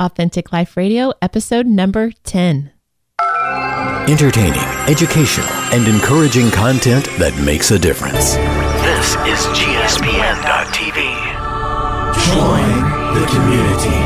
[0.00, 2.72] Authentic Life Radio, episode number 10.
[4.08, 8.34] Entertaining, educational, and encouraging content that makes a difference.
[8.80, 10.96] This is GSPN.TV.
[12.32, 12.70] Join
[13.14, 13.99] the community.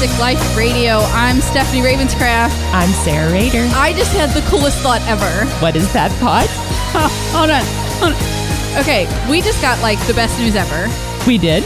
[0.00, 1.00] Authentic Life Radio.
[1.12, 2.56] I'm Stephanie Ravenscraft.
[2.72, 3.68] I'm Sarah Rader.
[3.74, 5.44] I just had the coolest thought ever.
[5.60, 6.48] What is that pod?
[7.36, 7.62] hold on.
[8.00, 8.80] Hold on.
[8.80, 10.88] Okay, we just got like the best news ever.
[11.26, 11.64] We did.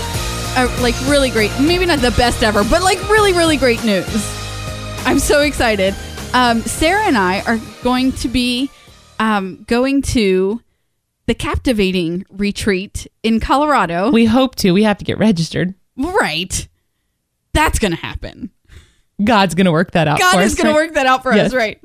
[0.56, 1.52] Uh, like really great.
[1.60, 4.08] Maybe not the best ever, but like really, really great news.
[5.06, 5.94] I'm so excited.
[6.32, 8.68] Um, Sarah and I are going to be
[9.20, 10.60] um, going to
[11.26, 14.10] the captivating retreat in Colorado.
[14.10, 14.72] We hope to.
[14.72, 15.74] We have to get registered.
[15.96, 16.66] right.
[17.54, 18.50] That's going to happen.
[19.24, 20.80] God's going to work that out God for is us, going right?
[20.82, 21.46] to work that out for Yes.
[21.48, 21.80] us, right?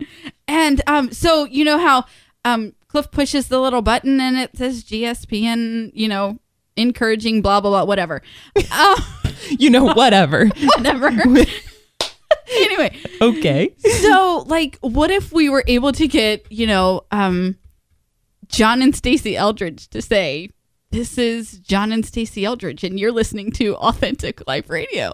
[0.47, 2.05] And um, so you know how
[2.43, 6.39] um, Cliff pushes the little button and it says GSP and you know,
[6.75, 8.21] encouraging, blah blah blah, whatever,
[8.71, 9.01] uh,
[9.51, 10.47] You know, whatever.
[10.75, 11.07] whatever.
[12.51, 13.75] anyway, okay.
[14.01, 17.57] so like, what if we were able to get you know, um,
[18.47, 20.49] John and Stasi Eldredge to say,
[20.89, 25.13] "This is John and Stasi Eldredge, and you're listening to Authentic Life Radio."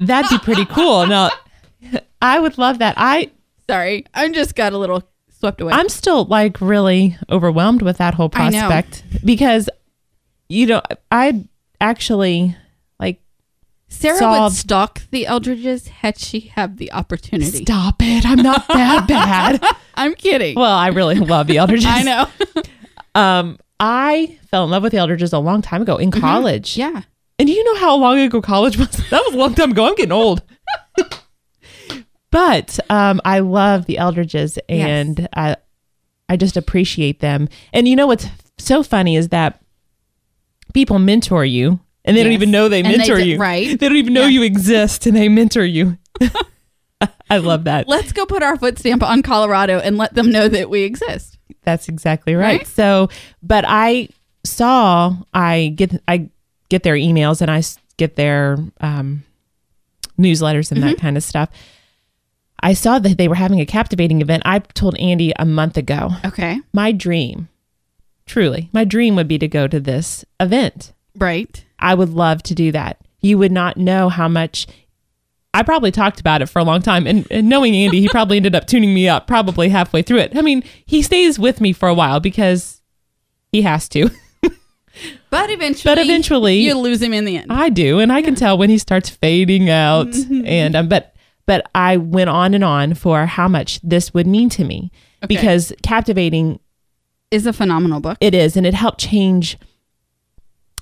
[0.00, 1.06] That'd be pretty cool.
[1.06, 1.30] Now,
[2.22, 2.94] I would love that.
[2.96, 3.30] I
[3.68, 5.02] Sorry, I just got a little
[5.38, 5.72] swept away.
[5.72, 9.68] I'm still like really overwhelmed with that whole prospect because
[10.48, 11.44] you know I
[11.80, 12.56] actually
[12.98, 13.20] like
[13.88, 17.62] Sarah would solved- stalk the Eldredges had she had the opportunity.
[17.64, 18.26] stop it.
[18.26, 19.62] I'm not that bad.
[19.94, 20.56] I'm kidding.
[20.56, 21.86] Well, I really love the Eldredges.
[21.88, 22.26] I know.
[23.14, 26.76] Um, I fell in love with the Eldredges a long time ago in college.
[26.76, 27.02] yeah.
[27.40, 28.90] And do you know how long ago college was?
[29.10, 29.86] That was a long time ago.
[29.88, 30.42] I'm getting old.
[32.30, 35.56] but um, I love the Eldredges and I,
[36.28, 37.48] I just appreciate them.
[37.72, 38.26] And you know what's
[38.58, 39.62] so funny is that
[40.74, 43.38] people mentor you and they don't even know they they mentor do- you.
[43.38, 43.68] right.
[43.78, 44.28] They don't even know Yeah.
[44.28, 45.96] you exist and they mentor you.
[47.30, 47.88] I love that.
[47.88, 51.38] Let's go put our foot stamp on Colorado and let them know that we exist.
[51.62, 52.58] That's exactly right.
[52.58, 52.66] Right?
[52.66, 53.08] So,
[53.42, 54.08] but I
[54.44, 56.28] saw I get I
[56.70, 57.62] get their emails and I
[57.98, 59.24] get their um,
[60.18, 61.00] newsletters and that Mm-hmm.
[61.02, 61.50] kind of stuff.
[62.62, 64.42] I saw that they were having a captivating event.
[64.46, 66.10] I told Andy a month ago.
[66.24, 66.58] Okay.
[66.72, 67.48] My dream,
[68.26, 70.92] truly, my dream would be to go to this event.
[71.16, 71.64] Right.
[71.78, 72.98] I would love to do that.
[73.20, 74.66] You would not know how much.
[75.52, 78.36] I probably talked about it for a long time, and, and knowing Andy, he probably
[78.36, 80.36] ended up tuning me up probably halfway through it.
[80.36, 82.80] I mean, he stays with me for a while because
[83.50, 84.10] he has to.
[85.30, 87.46] But eventually, But eventually- you lose him in the end.
[87.50, 90.08] I do, and I can tell when he starts fading out.
[90.08, 90.44] Mm-hmm.
[90.46, 91.14] And um, but
[91.46, 94.90] but I went on and on for how much this would mean to me
[95.22, 95.34] Okay.
[95.34, 96.60] because captivating
[97.30, 98.18] Is a phenomenal book.
[98.20, 99.56] it is, and it helped change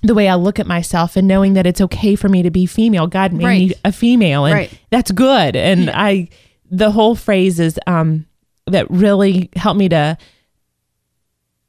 [0.02, 2.66] the way I look at myself and knowing that it's okay for me to be
[2.66, 3.06] female.
[3.08, 4.72] God made me a female, and Right.
[4.90, 5.56] that's good.
[5.56, 6.28] And I,
[6.70, 8.26] the whole phrase is um,
[8.66, 10.16] that really helped me to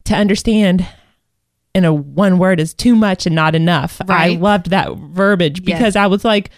[0.06, 0.86] to understand.
[1.76, 4.02] In a one word is too much and not enough.
[4.10, 5.78] I loved that verbiage Yes.
[5.78, 6.50] because I was like,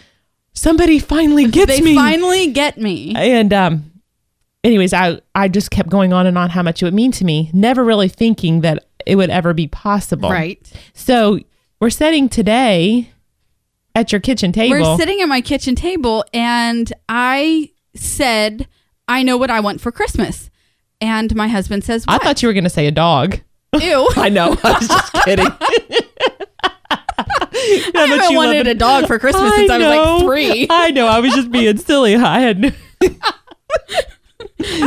[0.54, 1.94] somebody finally gets they me.
[1.94, 3.14] finally get me.
[3.14, 3.92] and um,
[4.64, 7.24] anyways, I I just kept going on and on how much it would mean to
[7.24, 10.30] me, never really thinking that it would ever be possible.
[10.30, 10.58] Right.
[10.94, 11.38] So
[11.80, 13.10] we're sitting today
[13.94, 14.80] at your kitchen table.
[14.80, 18.66] We're sitting at my kitchen table, and I said,
[19.08, 20.48] "I know what I want for Christmas."
[21.02, 23.40] And my husband says, I thought you were going to say a dog.
[23.80, 24.08] Ew.
[24.16, 24.56] I know.
[24.62, 25.46] I was just kidding.
[27.54, 30.66] I haven't wanted a dog for Christmas since I was like three.
[30.68, 31.06] I know.
[31.06, 32.16] I was just being silly.
[32.16, 32.74] I had.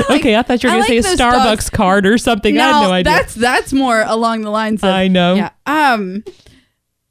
[0.09, 1.69] okay, I thought you were I going to say a Starbucks dogs.
[1.69, 2.57] card or something.
[2.57, 3.13] I had no idea.
[3.13, 5.36] That's that's more along the lines of I know.
[5.36, 5.51] Yeah.
[5.65, 6.24] Um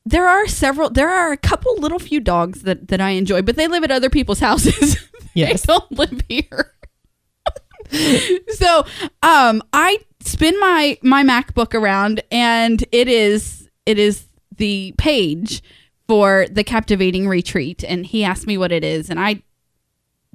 [0.04, 3.56] there are several there are a couple little few dogs that that I enjoy, but
[3.56, 4.96] they live at other people's houses.
[5.34, 5.62] Yes.
[5.62, 6.72] they don't live here.
[8.50, 8.84] so
[9.22, 14.26] um I spin my my MacBook around and it is it is
[14.56, 15.62] the page
[16.08, 17.84] for the captivating retreat.
[17.86, 19.42] And he asked me what it is and I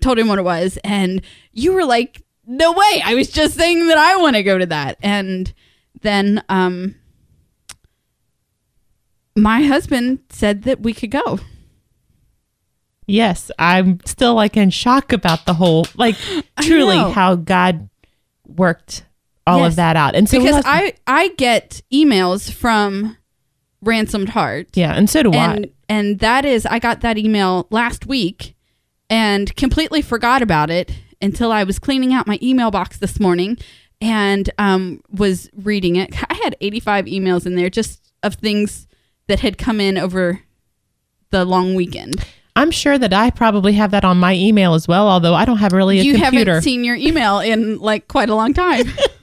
[0.01, 0.77] told him what it was.
[0.83, 1.21] And
[1.51, 3.01] you were like no way.
[3.03, 4.97] I was just saying that i want to go to that.
[5.01, 5.51] And
[6.01, 6.95] then um
[9.35, 11.39] my husband said that we could go.
[13.07, 16.15] Yes, I'm still like in shock about the whole like
[16.61, 17.89] truly how God
[18.45, 19.03] worked
[19.49, 19.73] all Yes.
[19.73, 20.15] of that out.
[20.15, 23.17] And so because I I get emails from
[23.81, 24.69] Ransomed Heart.
[24.75, 25.69] yeah, and so do and I.
[25.87, 28.55] and that is I got that email last week
[29.09, 30.91] and completely forgot about it
[31.21, 33.57] until I was cleaning out my email box this morning
[34.01, 36.13] and um, was reading it.
[36.29, 38.87] I had 85 emails in there just of things
[39.27, 40.41] that had come in over
[41.31, 42.23] the long weekend.
[42.55, 45.57] I'm sure that I probably have that on my email as well, although I don't
[45.59, 46.37] have really a you computer.
[46.37, 48.85] You haven't seen your email in like quite a long time.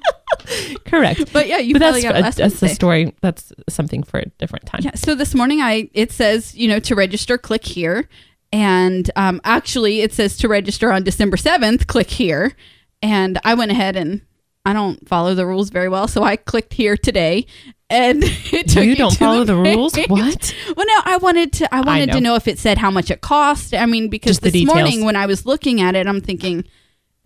[0.86, 1.32] Correct.
[1.32, 2.68] But yeah, you but that's got that's the Wednesday.
[2.68, 3.14] story.
[3.20, 4.80] That's something for a different time.
[4.82, 4.94] Yeah.
[4.94, 8.08] So this morning, I it says you know to register, click here,
[8.52, 12.54] and um, actually it says to register on December seventh, click here,
[13.02, 14.22] and I went ahead and
[14.64, 17.46] I don't follow the rules very well, so I clicked here today,
[17.88, 18.22] and
[18.52, 19.96] it took You don't to follow the rules?
[20.08, 20.54] What?
[20.76, 21.74] Well, no, I wanted to.
[21.74, 22.30] I wanted to know.
[22.30, 23.74] know if it said how much it cost.
[23.74, 26.64] I mean, because Just this morning when I was looking at it, I'm thinking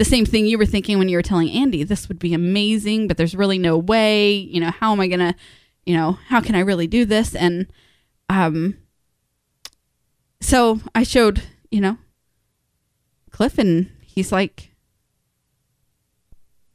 [0.00, 1.82] the same thing you were thinking when you were telling Andy.
[1.85, 4.32] This would be amazing, but there's really no way.
[4.32, 5.35] You know, how am I gonna?
[5.85, 7.35] You know, how can I really do this?
[7.35, 7.67] And
[8.31, 8.79] um,
[10.41, 11.99] so I showed you know
[13.31, 14.70] Cliff, and he's like,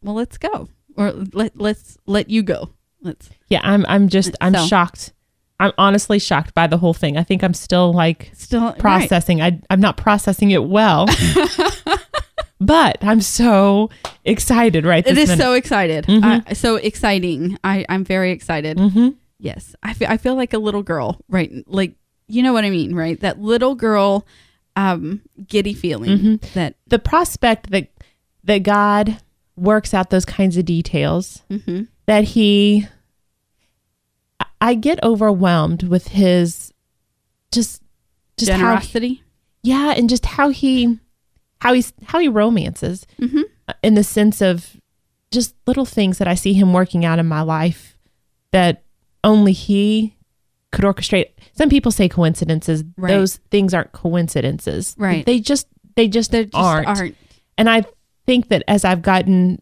[0.04, 2.70] "Well, let's go, or let let's let you go.
[3.02, 5.14] Let's." Yeah, I'm I'm just I'm So- shocked.
[5.60, 7.18] I'm honestly shocked by the whole thing.
[7.18, 8.78] I think I'm still like Still right.
[8.78, 9.42] processing.
[9.42, 11.08] I I'm not processing it well.
[12.60, 13.90] but I'm so
[14.24, 15.42] excited right It is minute.
[15.44, 16.06] so excited.
[16.06, 16.44] Mhm.
[16.48, 17.58] I, so exciting.
[17.64, 18.78] I, I'm very excited.
[18.78, 19.16] Mhm.
[19.40, 19.76] Yes.
[19.84, 21.52] I feel, I feel like a little girl, right?
[21.68, 21.94] Like,
[22.28, 23.20] you know what I mean, right?
[23.20, 24.26] That little girl
[24.78, 26.36] um, giddy feeling Mm-hmm.
[26.54, 27.90] that, the prospect that
[28.44, 29.18] that God
[29.56, 31.88] works out those kinds of details mhm.
[32.08, 32.88] that he
[34.62, 36.74] I- get overwhelmed with his
[37.52, 37.82] just
[38.38, 39.24] just how generosity.
[39.64, 41.00] yeah and just how he
[41.66, 43.44] how he's how he romances Mhm.
[43.68, 44.78] uh, in the sense of
[45.32, 47.98] just little things that I see him working out in my life
[48.52, 48.84] that
[49.24, 50.16] only he
[50.72, 51.30] could orchestrate.
[51.54, 52.84] Some people say coincidences.
[52.98, 53.10] Right.
[53.12, 54.96] Those things aren't coincidences.
[54.98, 55.26] Right.
[55.26, 56.88] They just they just, They just aren't.
[56.88, 57.16] aren't.
[57.58, 57.84] And I
[58.26, 59.62] think that as I've gotten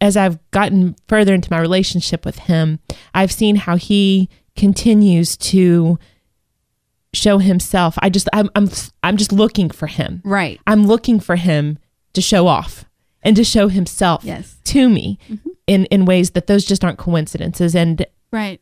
[0.00, 2.78] as I've gotten further into my relationship with him,
[3.14, 5.98] I've seen how he continues to
[7.12, 7.96] show himself.
[8.00, 8.68] I just I'm I'm
[9.02, 10.22] I'm just looking for him.
[10.24, 10.60] Right.
[10.66, 11.78] I'm looking for him
[12.12, 12.84] to show off
[13.22, 14.56] and to show himself Yes.
[14.64, 15.18] to me
[15.66, 18.60] in in ways that those just aren't coincidences and Right.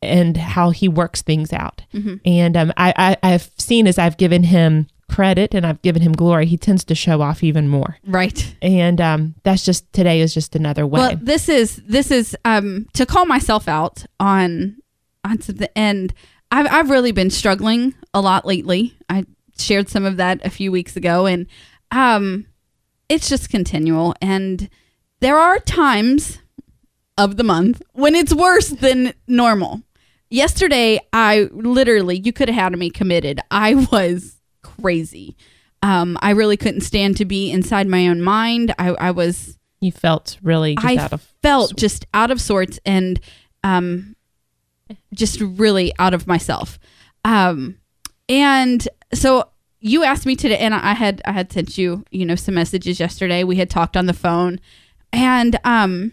[0.00, 1.82] and how he works things out.
[1.92, 2.14] Mm-hmm.
[2.24, 6.12] And um, I, I I've seen as I've given him credit and I've given him
[6.12, 7.96] glory, he tends to show off even more.
[8.06, 8.54] Right.
[8.62, 11.00] And um, that's just today is just another way.
[11.00, 14.76] Well, this is this is um to call myself out on
[15.24, 16.12] on the and
[16.50, 18.96] I've I've really been struggling a lot lately.
[19.08, 19.26] I
[19.58, 21.46] shared some of that a few weeks ago, and
[21.90, 22.46] um,
[23.08, 24.14] it's just continual.
[24.20, 24.68] And
[25.20, 26.38] there are times
[27.16, 29.82] of the month when it's worse than normal.
[30.30, 33.40] Yesterday, I literally you could have had me committed.
[33.50, 35.36] I was crazy.
[35.82, 38.74] Um, I really couldn't stand to be inside my own mind.
[38.78, 42.80] I, I was you felt really just I out of felt just out of sorts
[42.84, 43.20] and
[43.62, 44.16] um,
[45.12, 46.78] just really out of myself.
[47.24, 47.78] Um,
[48.28, 49.50] and so
[49.80, 53.00] you asked me today, and I had I had sent you you know some messages
[53.00, 53.44] yesterday.
[53.44, 54.60] We had talked on the phone,
[55.12, 56.12] and um,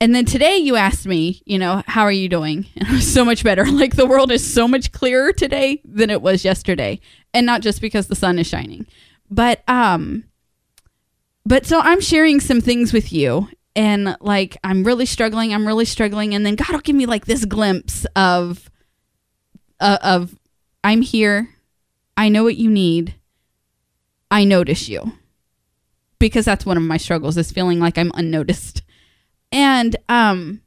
[0.00, 2.66] and then today you asked me, you know, how are you doing?
[2.76, 3.64] And I was so much better.
[3.70, 7.00] Like the world is so much clearer today than it was yesterday,
[7.32, 8.86] and not just because the sun is shining,
[9.30, 10.24] but um
[11.46, 15.84] but so I'm sharing some things with you and like I'm really struggling, I'm really
[15.84, 18.70] struggling and then God will give me like this glimpse of
[19.78, 20.38] uh, of
[20.84, 21.48] I'm here.
[22.16, 23.14] I know what you need.
[24.30, 25.12] I notice you.
[26.18, 28.82] Because that's one of my struggles is feeling like I'm unnoticed.
[29.52, 30.60] And um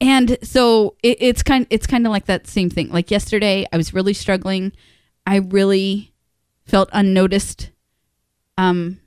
[0.00, 2.90] and so it, it's kind it's kind of like that same thing.
[2.90, 4.72] Like yesterday I was really struggling.
[5.26, 6.12] I really
[6.66, 7.70] felt unnoticed
[8.58, 9.00] um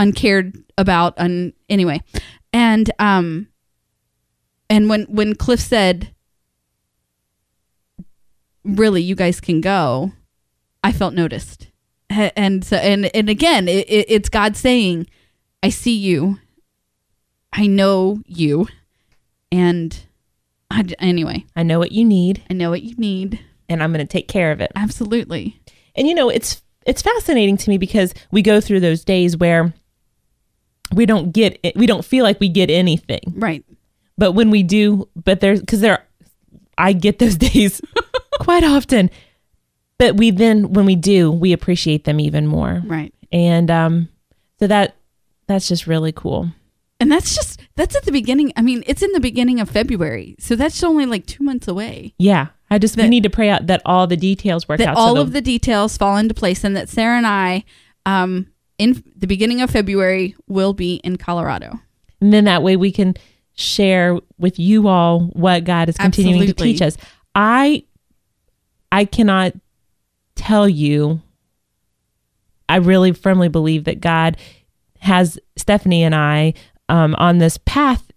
[0.00, 2.00] uncared about un anyway.
[2.52, 3.48] And um
[4.68, 6.14] and when when cliff said
[8.64, 10.12] really you guys can go
[10.82, 11.68] i felt noticed.
[12.08, 15.06] And so and and again it, it, it's god saying
[15.62, 16.38] i see you.
[17.52, 18.68] I know you.
[19.52, 19.98] And
[20.70, 21.44] I, anyway.
[21.56, 22.42] I know what you need.
[22.48, 23.40] I know what you need.
[23.68, 24.72] And I'm going to take care of it.
[24.74, 25.60] absolutely.
[25.94, 29.74] And you know, it's it's fascinating to me because we go through those days where
[30.94, 33.20] we don't get it, we don't feel like we get anything.
[33.36, 33.64] right
[34.18, 36.04] But when we do, but there's cuz there
[36.78, 37.80] I get those days
[38.40, 39.10] quite often.
[39.98, 42.82] But we then when we do, we appreciate them even more.
[42.86, 44.08] right And um
[44.58, 44.96] so that
[45.46, 46.50] that's just really cool.
[47.00, 48.52] And that's just that's at the beginning.
[48.56, 52.14] I mean, it's in the beginning of February, so that's only like two months away.
[52.18, 52.48] Yeah.
[52.70, 54.96] I just we need to pray out that all the details work That out.
[54.96, 57.64] all so of the details fall into place, and that Sarah and I,
[58.06, 58.46] um,
[58.80, 61.78] in the beginning of February, will be in Colorado.
[62.20, 63.14] and then that way we can
[63.54, 66.96] share with you all what God is continuing to teach us.
[67.34, 67.84] I
[68.90, 69.52] I cannot
[70.34, 71.20] tell you
[72.68, 74.36] I really firmly believe that God
[75.00, 76.54] has Stephanie and I
[76.88, 78.10] um, on this path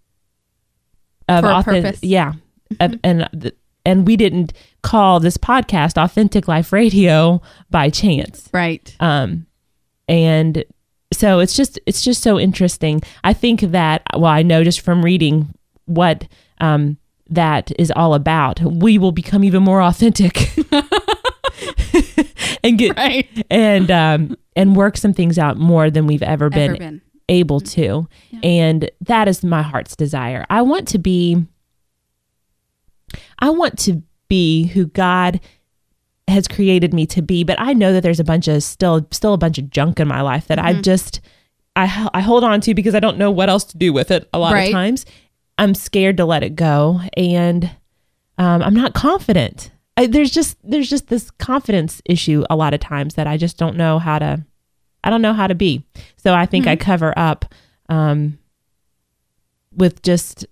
[1.28, 1.98] of For a authen- purpose.
[2.00, 2.06] Mm-hmm.
[2.08, 2.34] yeah
[2.80, 3.52] of- and
[3.86, 8.96] and we didn't call this podcast authentic life radio by chance Right.
[9.00, 9.46] um
[10.08, 10.64] and
[11.12, 13.02] so it's just it's just so interesting.
[13.24, 15.54] I think that well i know just from reading
[15.86, 16.28] what
[16.60, 16.98] um
[17.30, 20.56] that is all about we will become even more authentic
[22.64, 23.28] and get Right.
[23.50, 27.02] and um and work some things out more than we've ever been, Ever been.
[27.30, 28.08] able to.
[28.44, 30.46] And that is my heart's desire.
[30.50, 31.46] I want to be
[33.40, 35.40] i want to be who god
[36.28, 39.34] has created me to be but i know that there's a bunch of still still
[39.34, 41.20] a bunch of junk in my life that i've just
[41.76, 41.88] I
[42.22, 44.54] hold on to because i don't know what else to do with it a lot
[44.54, 44.68] Right.
[44.68, 45.06] of times.
[45.58, 47.66] I'm scared to let it go and
[48.38, 49.72] um, i'm not confident.
[49.98, 53.58] I, there's just there's just this confidence issue a lot of times that i just
[53.58, 54.44] don't know how to
[55.04, 55.84] i don't know how to be.
[56.18, 57.46] So i think i cover up
[57.90, 58.38] um,
[59.76, 60.46] with just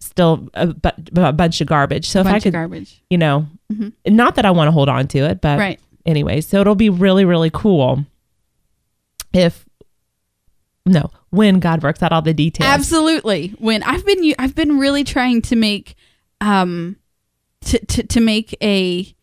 [0.00, 0.90] still a, bu-
[1.22, 2.08] a bunch of garbage.
[2.08, 3.02] So if Bunch i could garbage.
[3.10, 3.46] you know
[4.06, 5.80] not that i want to hold on to it but Right.
[6.06, 8.04] anyway so it'll be really really cool
[9.32, 9.64] if
[10.84, 13.54] no when god works out all the details Absolutely.
[13.58, 15.94] When I've been I've been really trying to make
[16.40, 16.96] um
[17.62, 19.14] to to, to make a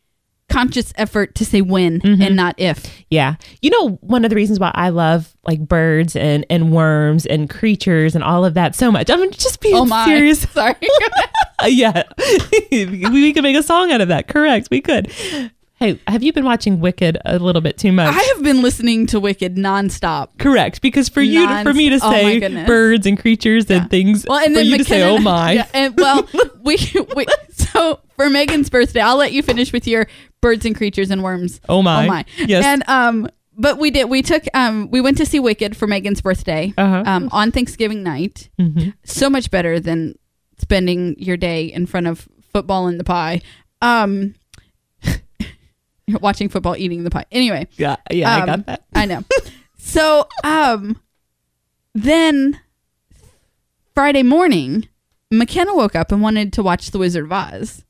[0.49, 2.21] conscious effort to say when Mm-hmm.
[2.21, 3.03] and not if.
[3.09, 3.35] yeah.
[3.61, 7.49] You know one of the reasons why i love like birds and and worms and
[7.49, 9.09] creatures and all of that so much.
[9.09, 10.05] I'm just being Oh my.
[10.05, 10.39] serious.
[10.51, 10.75] Sorry.
[11.67, 12.03] Yeah.
[12.71, 14.27] We, we could make a song out of that.
[14.29, 14.69] Correct.
[14.71, 15.11] We could.
[15.75, 18.13] Hey have you been watching wicked a little bit too much?
[18.15, 20.29] I have been listening to Wicked nonstop.
[20.37, 20.81] correct.
[20.81, 24.39] Because for you to, for me to oh say birds and creatures and things Well,
[24.39, 25.53] and for then you to say oh my.
[25.53, 26.27] Yeah, and well,
[26.61, 26.77] we,
[27.15, 30.07] we so for Megan's birthday, I'll let you finish with your
[30.41, 31.60] birds and creatures and worms.
[31.69, 32.03] Oh my.
[32.03, 32.25] Oh my.
[32.38, 32.65] Yes.
[32.65, 33.27] And um
[33.58, 37.03] but we did we took um we went to see Wicked for Megan's birthday Uh-huh.
[37.05, 38.50] um on Thanksgiving night.
[38.60, 38.93] Mhm.
[39.03, 40.17] So much better than
[40.58, 43.41] spending your day in front of football and the pie.
[43.81, 44.36] Um
[46.22, 47.25] watching football eating the pie.
[47.31, 49.24] Anyway, yeah yeah i um, got that I know.
[49.77, 51.00] so, um,
[51.93, 52.60] then
[53.93, 54.88] Friday morning,
[55.31, 57.84] McKenna woke up and wanted to watch The Wizard of Oz.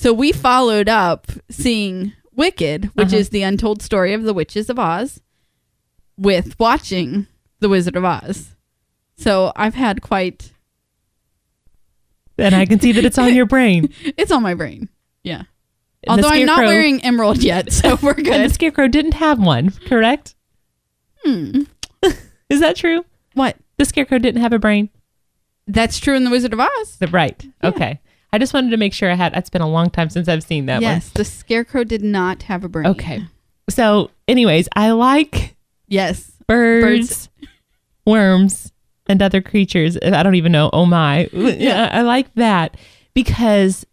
[0.00, 3.16] So we followed up seeing Wicked, which Uh-huh.
[3.18, 5.20] is the untold story of the witches of Oz,
[6.16, 7.26] with watching
[7.58, 8.56] The Wizard of Oz.
[9.18, 10.52] So I've had quite.
[12.38, 14.88] and i can see that it's on your brain It's on my brain.
[15.22, 15.42] Yeah.
[16.04, 19.68] And Although I'm not wearing emerald yet, so we're and the scarecrow didn't have one
[19.84, 20.34] correct
[21.26, 21.64] Hmm.
[22.48, 23.04] is that true
[23.34, 23.58] What?
[23.76, 24.88] the scarecrow didn't have a brain
[25.68, 26.96] That's true in The Wizard of Oz.
[27.10, 28.00] right okay
[28.32, 30.42] i just wanted to make sure i had it's been a long time since i've
[30.42, 32.86] seen that yes, the scarecrow did not have a brain.
[32.86, 33.22] okay
[33.68, 35.56] so anyways i like
[35.88, 36.30] Yes.
[36.46, 37.28] birds,
[38.06, 38.72] worms,
[39.08, 39.98] and other creatures.
[40.02, 40.70] I don't even know.
[40.72, 41.28] Oh my.
[41.32, 41.88] Yeah.
[41.92, 42.76] I like that
[43.14, 43.84] because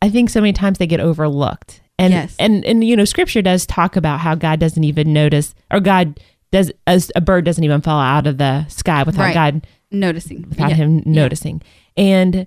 [0.00, 1.82] I think so many times they get overlooked.
[1.98, 2.34] And, Yes.
[2.38, 6.18] and, and, you know, scripture does talk about how God doesn't even notice or God
[6.50, 9.34] does, as a bird doesn't even fall out of the sky without Right.
[9.34, 10.46] God Noticing.
[10.48, 10.76] without Yeah.
[10.76, 11.62] him noticing.
[11.96, 12.46] And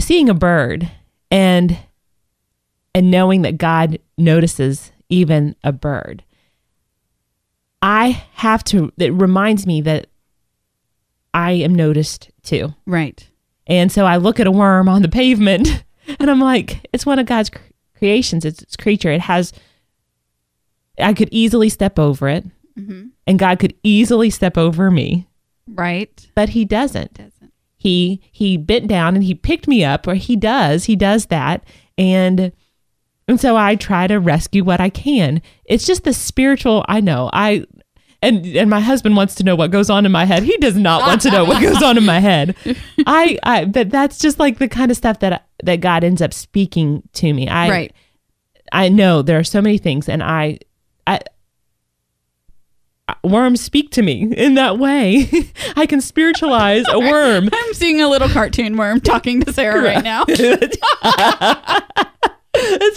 [0.00, 0.90] seeing a bird
[1.30, 1.76] and
[2.94, 6.24] and knowing that God notices even a bird.
[7.82, 10.08] I have to it reminds me that
[11.34, 12.74] I am noticed too.
[12.86, 13.28] Right.
[13.66, 15.84] And so I look at a worm on the pavement
[16.18, 17.58] and I'm like, it's one of God's cr-
[17.98, 18.44] creations.
[18.44, 19.10] It's, it's creature.
[19.10, 19.52] It has,
[20.98, 22.46] I could easily step over it
[22.78, 23.08] mm-hmm.
[23.26, 25.28] and God could easily step over me,
[25.68, 26.26] Right.
[26.34, 27.32] but he doesn't Doesn't.
[27.86, 31.62] He he bent down and he picked me up or he does he does that.
[31.96, 32.50] And
[33.28, 35.40] and so i try to rescue what i can.
[35.66, 37.64] It's just the spiritual i know i
[38.22, 40.42] and and my husband wants to know what goes on in my head.
[40.42, 42.56] He does not want to know what goes on in my head.
[43.06, 46.34] I i but that's just like the kind of stuff that that god ends up
[46.34, 47.48] speaking to me.
[47.48, 47.92] I right.
[48.72, 50.58] i know there are so many things and i i
[53.22, 55.28] worms speak to me in that way
[55.76, 60.04] i can spiritualize a worm I'm seeing a little cartoon worm talking to Sarah right
[60.04, 60.24] now.
[60.28, 60.78] That's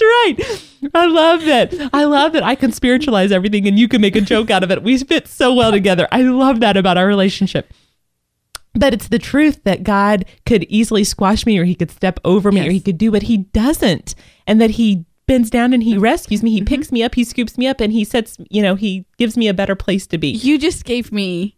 [0.01, 0.35] right.
[0.93, 1.89] I love that.
[1.93, 4.71] I love that I can spiritualize everything and you can make a joke out of
[4.71, 4.83] it.
[4.83, 6.07] We fit so well together.
[6.11, 7.73] I love that about our relationship.
[8.73, 12.51] But it's the truth that God could easily squash me or he could step over
[12.51, 14.15] me or he could do what he doesn't
[14.47, 16.51] and that he bends down and he rescues me.
[16.51, 19.37] He picks me up, he scoops me up and he sets, you know, he gives
[19.37, 20.29] me a better place to be.
[20.31, 21.55] You just gave me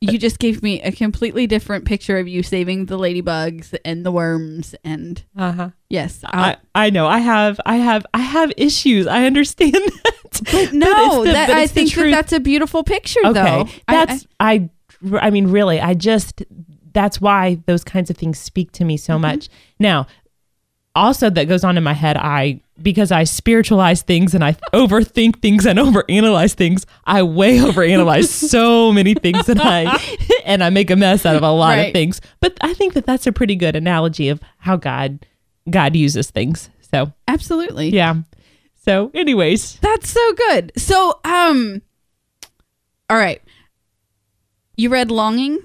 [0.00, 4.12] you just gave me a completely different picture of you saving the ladybugs and the
[4.12, 5.70] worms and Uh-huh.
[5.88, 6.20] yes.
[6.26, 9.06] I, I'll- I know I have I have I have issues.
[9.06, 9.72] I understand
[10.04, 10.40] that.
[10.52, 13.32] But no, it's the- that, but I think that that's a beautiful picture okay.
[13.32, 13.68] though.
[13.88, 14.68] That's I,
[15.14, 16.42] I mean really I just
[16.92, 19.04] that's why those kinds of things speak to me Mm-hmm.
[19.12, 19.48] so much.
[19.80, 20.06] Now,
[20.94, 25.40] also that goes on in my head I because I spiritualize things and I overthink
[25.40, 30.00] things and overanalyze things, I way overanalyze so many things and I
[30.44, 31.86] and I make a mess out of a lot Right.
[31.86, 32.20] of things.
[32.40, 35.24] But I think that that's a pretty good analogy of how God
[35.70, 36.68] God uses things.
[36.92, 37.88] So, absolutely.
[37.90, 38.14] yeah.
[38.84, 40.70] So, anyways, That's so good.
[40.76, 41.80] So, um,
[43.08, 43.40] all right.
[44.76, 45.58] You read Longing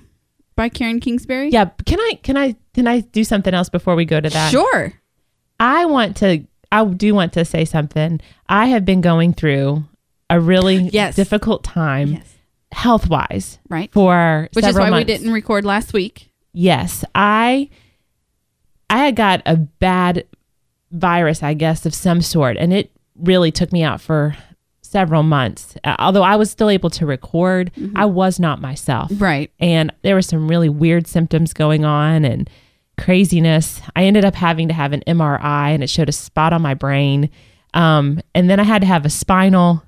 [0.56, 1.50] by Karen Kingsbury?
[1.50, 4.52] yeah, can I can I can I do something else before we go to that?
[4.52, 4.94] Sure.
[5.60, 8.22] I want to I do want to say something.
[8.48, 9.84] I have been going through
[10.30, 11.16] a really Yes.
[11.16, 12.36] difficult time Yes.
[12.72, 13.92] health-wise Right.
[13.92, 15.08] for Which is why months.
[15.08, 16.30] we didn't record last week.
[16.54, 17.70] Yes, I
[18.90, 20.26] I had got a bad
[20.92, 24.36] virus, I guess, of some sort, and it really took me out for
[24.82, 25.76] several months.
[25.84, 29.12] Uh, although I was still able to record, I was not myself.
[29.16, 29.52] Right.
[29.60, 32.50] And there were some really weird symptoms going on and
[33.00, 33.82] craziness.
[33.96, 36.74] I ended up having to have an MRI, and it showed a spot on my
[36.74, 37.30] brain.
[37.74, 39.84] Um, and then I had to have a spinal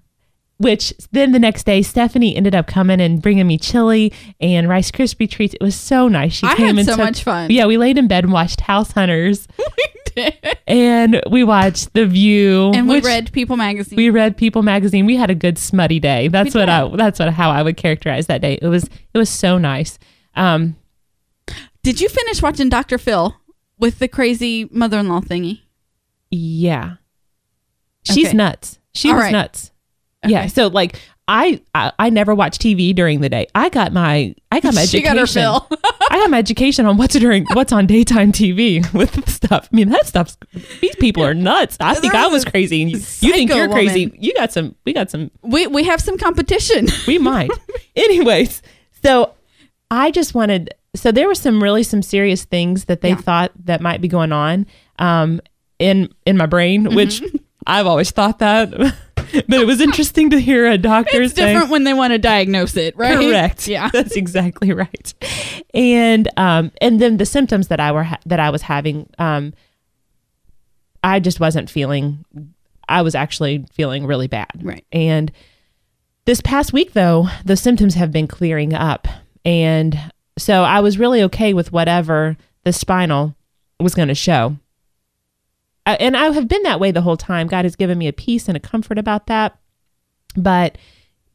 [0.58, 4.92] which then the next day Stephanie ended up coming and bringing me chili and Rice
[4.92, 5.56] Krispie treats.
[5.56, 6.34] It was so nice.
[6.34, 7.50] She I came had and so took- much fun.
[7.50, 9.48] Yeah, we laid in bed and watched House Hunters,
[10.68, 13.98] and we watched The View, And we read People magazine.
[13.98, 15.06] we read People magazine.
[15.06, 16.28] We had a good smutty day.
[16.28, 16.72] That's We what did.
[16.74, 16.96] I.
[16.96, 18.60] That's what how I would characterize that day.
[18.62, 19.98] It was it was so nice.
[20.36, 20.76] Um,
[21.84, 22.98] Did you finish watching Dr.
[22.98, 23.36] Phil
[23.80, 25.62] with the crazy mother-in-law thingy?
[26.30, 26.94] yeah,
[28.04, 28.38] she's Okay.
[28.38, 28.80] nuts.
[28.94, 29.32] She All was right.
[29.32, 29.72] nuts.
[30.26, 30.48] Yeah.
[30.48, 33.48] So like I, I I never watch TV during the day.
[33.56, 35.16] I got my I got my She education.
[35.16, 35.68] got her fill.
[36.12, 39.68] I got my education on what's during what's on daytime TV with the stuff.
[39.72, 40.38] I mean that stuff's
[40.80, 41.76] these people are nuts.
[41.80, 44.14] I think I was crazy, and you, you think you're crazy.
[44.20, 44.76] You got some.
[44.86, 46.88] We got some We we have some competition.
[47.08, 47.50] we might.
[47.96, 48.62] Anyways,
[49.04, 49.34] so
[49.90, 53.16] I just wanted so there were some really some serious things that they Yeah.
[53.16, 54.66] thought that might be going on
[55.00, 55.40] um
[55.80, 56.96] in in my brain, Mm-hmm.
[56.96, 57.22] which
[57.68, 58.72] I've always thought that.
[59.16, 62.76] but it was interesting to hear a doctor it's different when they want to diagnose
[62.76, 63.18] it, right?
[63.18, 63.68] correct.
[63.68, 63.90] Yeah.
[63.94, 65.14] That's exactly right.
[65.74, 69.54] And um and then the symptoms that I were ha- that I was having um
[71.04, 72.26] I just wasn't feeling
[72.90, 74.52] I was actually feeling really bad.
[74.62, 74.86] Right.
[74.92, 75.32] And
[76.26, 79.08] this past week though, the symptoms have been clearing up
[79.46, 79.98] and
[80.42, 83.36] so I was really okay with whatever the spinal
[83.80, 84.58] was going to show.
[85.86, 87.48] And I have been that way the whole time.
[87.48, 89.58] God has given me a peace and a comfort about that.
[90.36, 90.78] But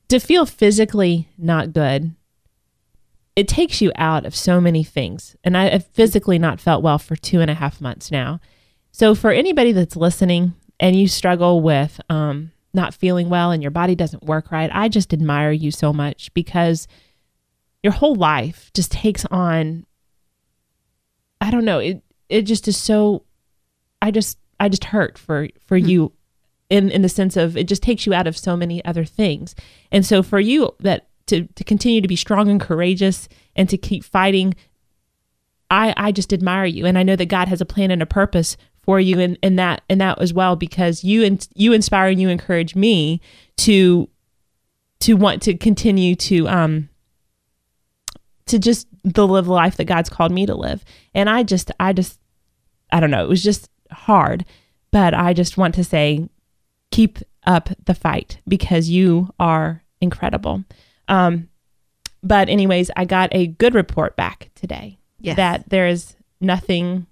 [0.08, 2.14] to feel physically not good,
[3.34, 5.36] it takes you out of so many things.
[5.44, 8.40] And I have physically not felt well for two and a half months now.
[8.92, 13.72] So for anybody that's listening and you struggle with um, not feeling well and your
[13.72, 16.86] body doesn't work right, I just admire you so much because
[17.86, 19.86] your whole life just takes on.
[21.40, 21.78] I don't know.
[21.78, 23.22] It it just is so.
[24.02, 26.12] I just I just hurt for for you
[26.68, 29.54] in in the sense of it just takes you out of so many other things.
[29.92, 33.78] And so for you that to to continue to be strong and courageous and to
[33.78, 34.56] keep fighting
[35.70, 38.06] I I just admire you and I know that God has a plan and a
[38.06, 42.08] purpose for you and and that and that as well because you and you inspire
[42.08, 43.20] and you encourage me
[43.58, 44.08] to
[44.98, 46.88] to want to continue to um
[48.46, 50.84] to just the live life that God's called me to live.
[51.14, 52.18] And I just I just
[52.92, 54.44] I don't know, it was just hard,
[54.92, 56.28] but I just want to say
[56.90, 60.64] keep up the fight because you are incredible.
[61.08, 61.48] Um,
[62.22, 65.36] but anyways, I got a good report back today Yes.
[65.36, 67.06] that there is nothing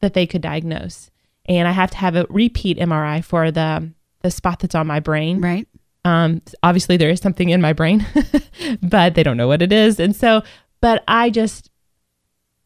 [0.00, 1.10] that they could diagnose,
[1.46, 3.90] and I have to have a repeat MRI for the
[4.22, 5.40] the spot that's on my brain.
[5.40, 5.68] Right.
[6.04, 8.06] Um, obviously, there is something in my brain,
[8.82, 9.98] but they don't know what it is.
[10.00, 10.42] And so,
[10.80, 11.70] but I just,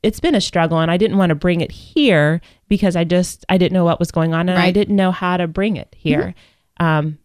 [0.02, 3.44] it's been a struggle, and I didn't want to bring it here because I just,
[3.48, 5.94] I didn't know what was going on, and I didn't know how to bring it
[5.98, 6.34] here.
[6.78, 7.18] Um,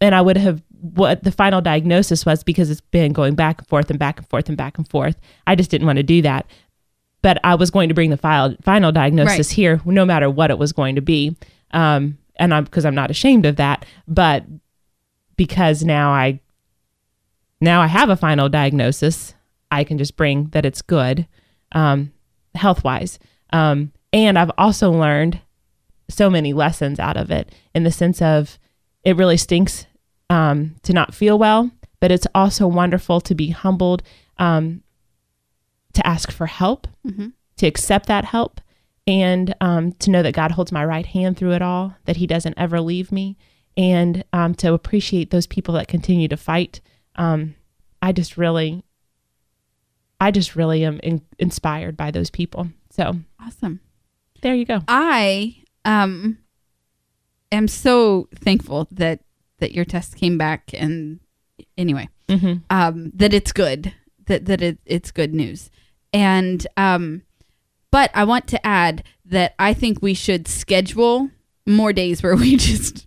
[0.00, 3.68] and I would have what the final diagnosis was because it's been going back and
[3.68, 5.16] forth and back and forth and back and forth.
[5.46, 6.46] I just didn't want to do that.
[7.22, 9.54] But I was going to bring the final final diagnosis Right.
[9.56, 11.36] here, no matter what it was going to be.
[11.70, 14.44] Um, and I'm because I'm not ashamed of that, but
[15.36, 16.40] because now I
[17.60, 19.34] now I have a final diagnosis,
[19.70, 21.26] I can just bring that it's good,
[21.72, 22.12] um,
[22.54, 23.18] health wise.
[23.52, 25.40] Um, and I've also learned
[26.08, 28.58] so many lessons out of it in the sense of
[29.04, 29.86] it really stinks
[30.28, 34.02] um, to not feel well, but it's also wonderful to be humbled,
[34.38, 34.82] um,
[35.94, 36.86] to ask for help,
[37.56, 38.60] to accept that help,
[39.06, 42.26] and um, to know that God holds my right hand through it all, that He
[42.26, 43.36] doesn't ever leave me,
[43.76, 46.80] and um, to appreciate those people that continue to fight.
[47.16, 47.54] Um,
[48.00, 48.84] I just really,
[50.20, 52.68] I just really am in- inspired by those people.
[52.90, 53.80] So Awesome.
[54.42, 54.80] there you go.
[54.88, 56.38] I um
[57.50, 59.20] am so thankful that
[59.58, 61.18] that your test came back and
[61.76, 63.92] anyway hmm um that it's good
[64.26, 65.70] that that it, it's good news
[66.12, 67.22] and um
[67.90, 71.30] but I want to add that I think we should schedule
[71.66, 73.06] more days where we just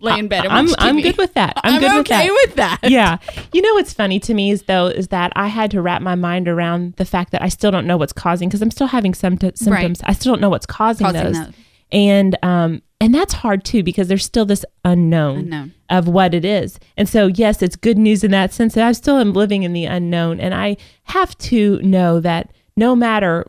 [0.00, 1.54] lay in bed and I'm watch I'm good with that.
[1.62, 2.80] I'm, I'm good okay with with that.
[2.82, 2.90] that.
[2.90, 3.18] yeah.
[3.52, 6.14] You know what's funny to me is though is that I had to wrap my
[6.14, 9.14] mind around the fact that I still don't know what's causing because I'm still having
[9.14, 10.00] some symptoms.
[10.04, 11.38] I still don't know what's causing, Causing those.
[11.46, 11.54] those.
[11.92, 15.74] And um and that's hard too because there's still this unknown, Unknown.
[15.88, 16.78] of what it is.
[16.96, 19.72] And so yes, it's good news in that sense that I still am living in
[19.72, 23.46] the unknown and I have to know that no matter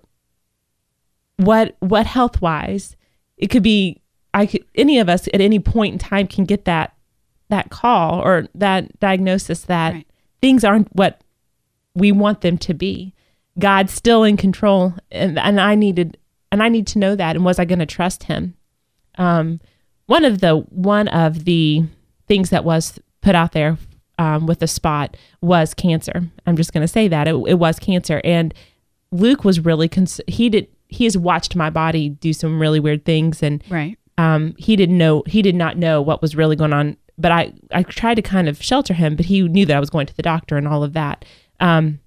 [1.37, 2.95] what what health wise
[3.37, 3.99] it could be
[4.33, 6.93] i could any of us at any point in time can get that
[7.49, 10.07] that call or that diagnosis that Right.
[10.41, 11.21] things aren't what
[11.95, 13.13] we want them to be
[13.59, 16.17] god's still in control and, and i needed
[16.51, 18.55] and i need to know that and was i going to trust him
[19.17, 19.59] um
[20.05, 21.83] one of the one of the
[22.27, 23.77] things that was put out there
[24.17, 27.77] um, with the spot was cancer i'm just going to say that it, it was
[27.79, 28.53] cancer and
[29.11, 33.03] luke was really cons- he did he has watched my body do some really weird
[33.05, 33.97] things and Right.
[34.21, 37.51] Um, he didn't know he did not know what was really going on but i
[37.71, 40.15] i tried to kind of shelter him but he knew that i was going to
[40.15, 41.25] the doctor and all of that.
[41.59, 41.99] Um,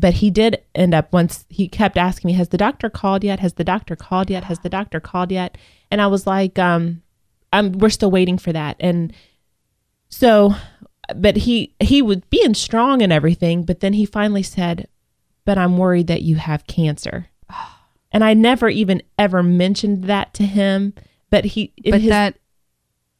[0.00, 3.40] but he did end up once he kept asking me has the doctor called yet?
[3.40, 4.44] Has the doctor called yet?
[4.44, 5.58] Has the doctor called yet?
[5.90, 7.02] And i was like um
[7.52, 8.76] I'm, we're still waiting for that.
[8.78, 9.12] And
[10.08, 10.54] so
[11.16, 14.86] but he he was being strong and everything but then he finally said
[15.44, 17.29] but i'm worried that you have cancer
[18.12, 20.92] and i never even ever mentioned that to him
[21.30, 22.38] but he in But his that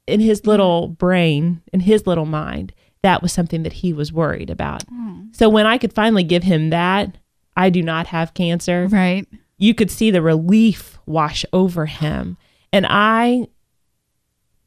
[0.07, 2.72] in his little brain in his little mind
[3.03, 4.85] that was something that he was worried about.
[5.33, 7.16] So when i could finally give him that
[7.57, 8.88] i do not have cancer.
[8.90, 9.26] Right.
[9.59, 12.37] you could see the relief wash over him.
[12.72, 13.46] And i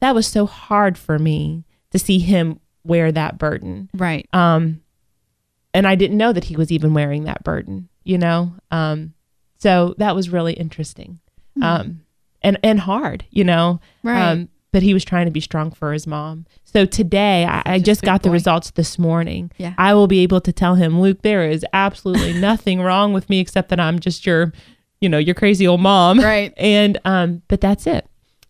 [0.00, 3.90] that was so hard for me to see him wear that burden.
[3.94, 4.26] Right.
[4.32, 4.80] um
[5.74, 8.54] and i didn't know that he was even wearing that burden you know?
[8.70, 9.14] Um
[9.64, 11.18] so that was really interesting
[11.62, 12.00] um
[12.42, 13.80] and and hard you know.
[14.02, 14.20] Right.
[14.32, 18.00] um but he was trying to be strong for his mom so today I just
[18.00, 18.32] sweet got the boy.
[18.40, 19.74] results this morning Yeah.
[19.78, 23.38] i will be able to tell him luke there is absolutely nothing wrong with me
[23.40, 24.52] except that i'm just your
[25.00, 26.52] you know your crazy old mom Right.
[26.58, 28.06] and um but that's it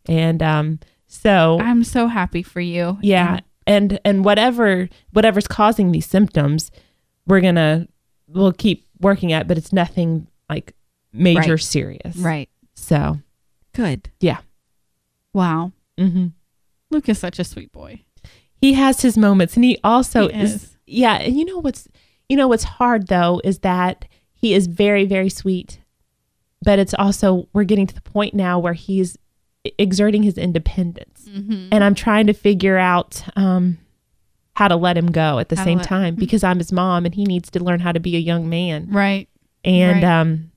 [0.08, 2.98] and um so I'm so happy for you.
[3.02, 6.70] yeah and and whatever whatever's causing these symptoms
[7.26, 7.86] we're gonna
[8.28, 10.74] we'll keep working at but it's nothing like
[11.14, 11.60] major Right.
[11.60, 12.48] serious Right.
[12.74, 13.20] so
[13.72, 14.10] Good.
[14.20, 14.38] yeah
[15.32, 15.72] Wow.
[15.98, 16.26] hmm
[16.90, 18.02] Luke is such a sweet boy.
[18.60, 20.54] he has his moments and he also He is.
[20.54, 20.76] is.
[20.86, 21.88] yeah and you know what's
[22.28, 25.80] you know what's hard though is that he is very very sweet
[26.62, 29.16] but it's also we're getting to the point now where he's
[29.78, 31.68] exerting his independence Mm-hmm.
[31.72, 33.78] and i'm trying to figure out um
[34.56, 37.14] how to let him go at the How same time because i'm his mom and
[37.14, 39.28] he needs to learn how to be a young man Right.
[39.64, 40.20] and Right.
[40.20, 40.50] um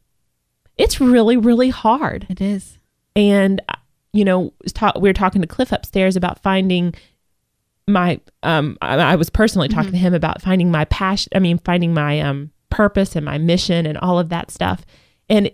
[0.78, 2.26] it's really really hard.
[2.30, 2.78] It is.
[3.16, 3.74] and uh,
[4.14, 6.94] you know ta- we were talking to cliff upstairs about finding
[7.88, 11.58] my um i, I was personally talking to him about finding my passion i mean
[11.60, 14.86] finding my um purpose and my mission and all of that stuff.
[15.30, 15.50] And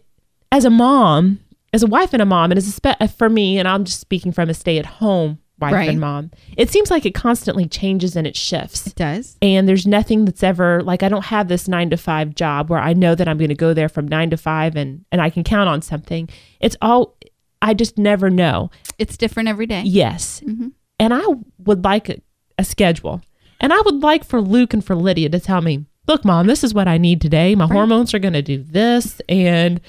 [0.51, 1.39] as a mom
[1.73, 3.99] as a wife and a mom and as a spe- for me and i'm just
[3.99, 5.89] speaking from a stay-at-home wife Right.
[5.89, 9.37] and mom it seems like it constantly changes and it shifts It does.
[9.41, 12.79] and there's nothing that's ever like I don't have this 9 to 5 job where
[12.79, 15.29] I know that I'm going to go there from 9 to 5 and and I
[15.29, 16.29] can count on something.
[16.59, 17.17] It's all
[17.61, 18.69] I just never know.
[18.99, 19.83] It's different every day.
[19.85, 20.41] Yes.
[20.45, 20.69] Mm-hmm.
[20.99, 21.23] And I
[21.59, 22.21] would like a,
[22.57, 23.21] a schedule.
[23.61, 26.63] And I would like for Luke and for Lydia to tell me, "Look, mom, this
[26.65, 27.55] is what I need today.
[27.55, 29.79] My hormones are going to do this and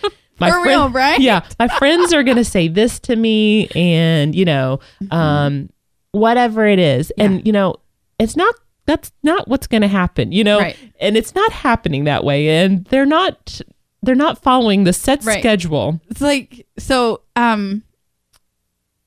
[0.40, 1.20] my For real, right?
[1.20, 5.70] Yeah, my friends are going to say this to me and, you know, um
[6.12, 7.12] whatever it is.
[7.18, 7.20] Mm-hmm.
[7.20, 7.36] Yeah.
[7.38, 7.76] And you know,
[8.18, 8.54] it's not
[8.86, 10.58] that's not what's going to happen, you know?
[10.58, 10.76] Right.
[11.00, 13.60] And it's not happening that way and they're not
[14.02, 15.38] they're not following the set Right.
[15.40, 16.00] schedule.
[16.10, 17.82] It's like so um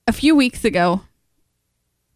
[0.07, 1.01] a few weeks ago,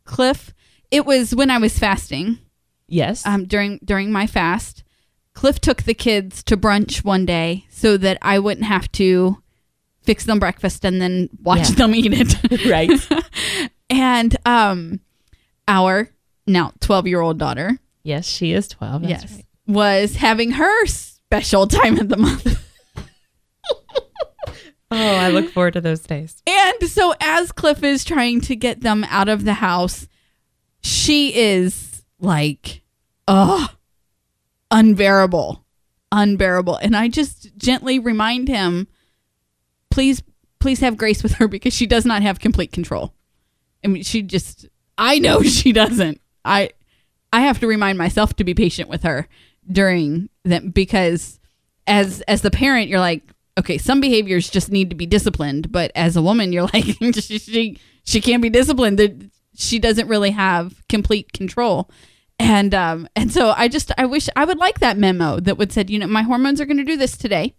[0.05, 0.53] Cliff,
[0.89, 2.39] it was when I was fasting
[2.87, 3.25] Yes.
[3.25, 4.83] um, during during my fast.
[5.33, 9.41] Cliff took the kids to brunch one day so that I wouldn't have to
[10.03, 11.75] fix them breakfast and then watch Yeah.
[11.75, 12.65] them eat it.
[12.69, 13.69] right.
[13.89, 14.99] and um,
[15.67, 16.09] our
[16.47, 19.03] now twelve year old daughter, yes, she is 12.
[19.03, 19.45] That's yes, right.
[19.67, 22.57] was having her special time of the month.
[24.93, 26.43] Oh, I look forward to those days.
[26.45, 30.05] And so as Cliff is trying to get them out of the house,
[30.83, 32.81] she is like,
[33.25, 33.69] oh,
[34.71, 35.63] unbearable.
[36.11, 36.77] Unbearable.
[36.77, 38.87] And I just gently remind him,
[39.89, 40.23] please,
[40.59, 43.13] please have grace with her because she does not have complete control.
[43.83, 46.21] I mean, she just I know she doesn't.
[46.45, 46.71] I
[47.33, 49.27] I have to remind myself to be patient with her
[49.69, 51.39] during that because
[51.87, 53.23] as as the parent, you're like,
[53.57, 57.39] okay, some behaviors just need to be disciplined, but as a woman, you're like, she
[57.39, 59.31] she, she can't be disciplined.
[59.55, 61.89] She doesn't really have complete control.
[62.41, 65.71] And um and so I just I wish I would like that memo that would
[65.71, 67.53] said, you know, my hormones are going to do this today,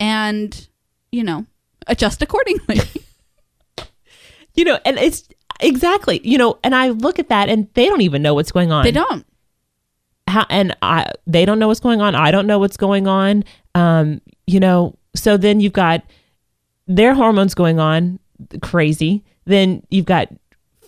[0.00, 0.68] and
[1.12, 1.44] you know,
[1.86, 2.80] adjust accordingly.
[4.54, 5.28] You know, and it's
[5.60, 8.72] exactly, you know, and I look at that and they don't even know what's going
[8.72, 8.82] on.
[8.82, 9.24] they don't.
[10.26, 12.16] how, and I they don't know what's going on.
[12.16, 13.44] I don't know what's going on.
[13.76, 16.02] Um, you know, so then you've got
[16.88, 18.18] their hormones going on
[18.60, 19.24] crazy.
[19.44, 20.28] Then you've got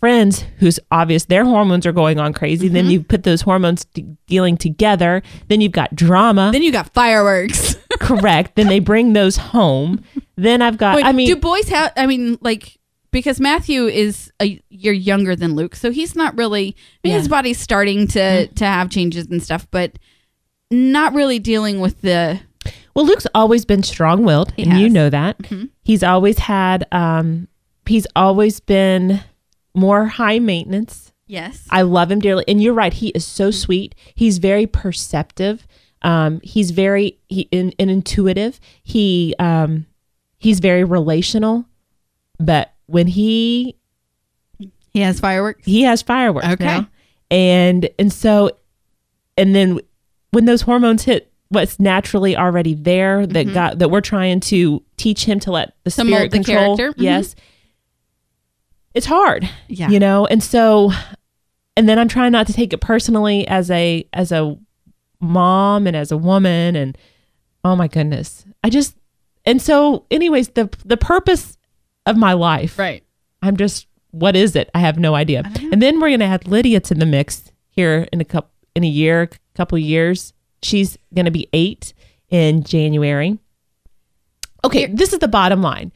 [0.00, 2.68] friends who's obvious their hormones are going on crazy.
[2.68, 2.90] Then Mm-hmm.
[2.90, 5.22] you put those hormones t- dealing together.
[5.48, 6.50] Then you've got drama.
[6.52, 7.76] Then you got fireworks.
[8.00, 8.56] correct.
[8.56, 10.02] then they bring those home.
[10.36, 10.96] Then I've got.
[10.96, 11.92] Wait, I mean, do boys have?
[11.96, 12.78] I mean, like
[13.12, 16.74] because Matthew is a year younger than Luke, so he's not really.
[17.04, 19.98] I mean, his body's starting to to have changes and stuff, but
[20.70, 22.40] not really dealing with the.
[22.94, 25.38] Well, Luke's always been strong willed, He and you know that.
[25.82, 27.48] He's always had um
[27.86, 29.20] he's always been
[29.74, 31.12] more high maintenance.
[31.26, 31.66] Yes.
[31.70, 32.44] I love him dearly.
[32.48, 33.94] And you're right, he is so sweet.
[34.14, 35.66] He's very perceptive.
[36.02, 38.58] Um he's very he in, and intuitive.
[38.82, 39.86] He um
[40.38, 41.66] he's very relational.
[42.38, 43.76] But when he
[44.92, 45.64] he has fireworks.
[45.64, 46.64] he has fireworks Okay.
[46.64, 46.88] now.
[47.30, 48.50] And and so
[49.36, 49.78] and then
[50.32, 55.24] when those hormones hit what's naturally already there that got that we're trying to teach
[55.24, 56.02] him to let the Mm-hmm.
[56.08, 56.98] To spirit the control character.
[57.00, 57.04] Mhm.
[57.04, 57.34] yes
[58.94, 59.88] it's hard Yeah.
[59.88, 60.92] you know and so
[61.76, 64.56] and then i'm trying not to take it personally as a as a
[65.20, 66.96] mom and as a woman and
[67.64, 68.96] oh my goodness i just
[69.44, 71.56] and so anyways the the purpose
[72.06, 73.04] of my life Right.
[73.42, 74.68] I'm just, what is it?
[74.74, 75.42] I have no idea.
[75.72, 78.84] And then we're going to add Lydia to the mix here in a couple, in
[78.84, 80.34] a year, couple years.
[80.62, 81.94] She's going to be eight
[82.28, 83.38] in January.
[84.62, 85.90] Okay, this is the bottom line.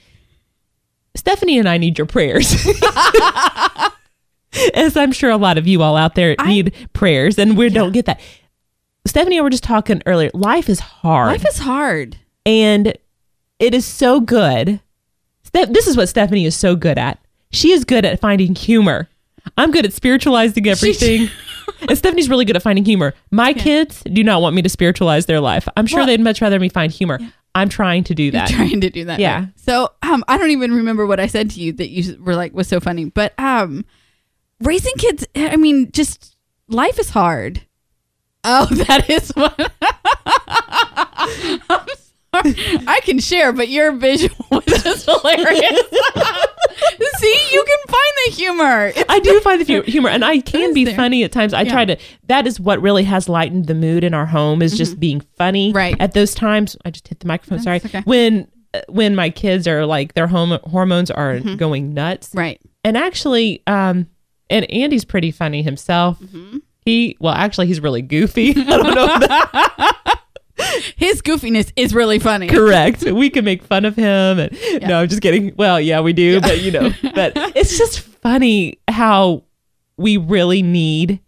[1.16, 2.52] Stephanie and I need your prayers.
[4.74, 7.92] As I'm sure a lot of you all out there need prayers, and we don't
[7.92, 8.20] get that.
[9.06, 10.30] Stephanie and I were just talking earlier.
[10.32, 12.16] Life is hard Life is hard.
[12.46, 12.96] and
[13.58, 14.80] it is so good.
[15.52, 17.18] This is what Stephanie is so good at.
[17.50, 19.08] She is good at finding humor.
[19.58, 21.28] I'm good at spiritualizing everything.
[21.88, 23.12] and Stephanie's really good at finding humor.
[23.30, 25.68] My kids do not want me to spiritualize their life.
[25.76, 27.18] I'm sure Well- they'd much rather me find humor.
[27.54, 28.48] I'm trying to do that.
[28.48, 29.20] trying to do that.
[29.20, 29.40] Yeah.
[29.40, 29.48] right.
[29.56, 32.52] So um, I don't even remember what I said to you that you were like
[32.52, 33.04] was so funny.
[33.06, 33.84] But um,
[34.60, 36.36] raising kids, I mean, just
[36.68, 37.62] life is hard.
[38.42, 39.54] Oh, that is what.
[41.70, 41.86] I'm
[42.32, 42.84] sorry.
[42.86, 45.82] I can share, but your visual was just hilarious.
[47.18, 48.86] See, you can find the humor.
[48.88, 50.94] It's- I do find the fu- humor, and I can be there.
[50.96, 51.52] funny at times.
[51.54, 51.64] I Yeah.
[51.66, 51.72] Mm-hmm.
[51.74, 51.96] try to.
[52.28, 55.72] That is what really has lightened the mood in our home is just being funny.
[55.72, 55.96] Right.
[56.00, 56.76] at those times.
[56.84, 57.60] I just hit the microphone.
[57.60, 57.76] sorry.
[57.84, 58.02] okay.
[58.04, 62.28] When uh, when my kids are like their home hormones are going nuts.
[62.30, 62.38] Mm-hmm.
[62.38, 62.60] right.
[62.84, 64.06] And actually, um,
[64.50, 66.18] and Andy's pretty funny himself.
[66.20, 66.58] Mm-hmm.
[66.84, 68.50] He well, actually, he's really goofy.
[68.56, 70.14] I don't know.
[70.96, 72.46] His goofiness is really funny.
[72.48, 73.02] correct.
[73.04, 74.38] We can make fun of him.
[74.38, 75.54] And, No, I'm just kidding.
[75.56, 79.44] Well, yeah, we do, but you know, but it's just funny how
[79.96, 81.20] we really need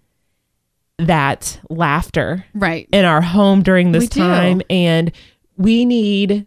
[0.98, 2.88] that laughter Right.
[2.92, 4.20] in our home during this We do.
[4.20, 5.12] time, and
[5.56, 6.46] we need.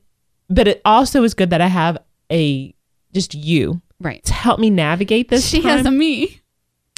[0.49, 1.97] But it also is good that I have
[2.31, 2.73] a
[3.13, 4.23] just you Right.
[4.25, 5.47] to help me navigate this.
[5.47, 5.77] She time.
[5.77, 6.41] has a me.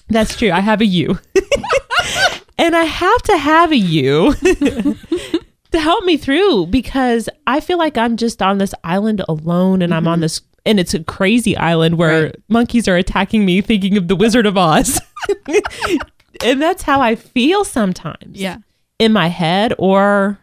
[0.07, 0.51] That's true.
[0.51, 1.19] I have a you.
[2.57, 4.33] and I have to have a you
[5.71, 9.93] to help me through because I feel like I'm just on this island alone and
[9.93, 12.25] I'm on this and it's a crazy island where Mm-hmm.
[12.25, 12.35] Right.
[12.49, 14.99] monkeys are attacking me thinking of the Wizard of Oz.
[16.43, 18.39] and that's how I feel sometimes.
[18.39, 18.57] Yeah.
[18.99, 20.37] In my head or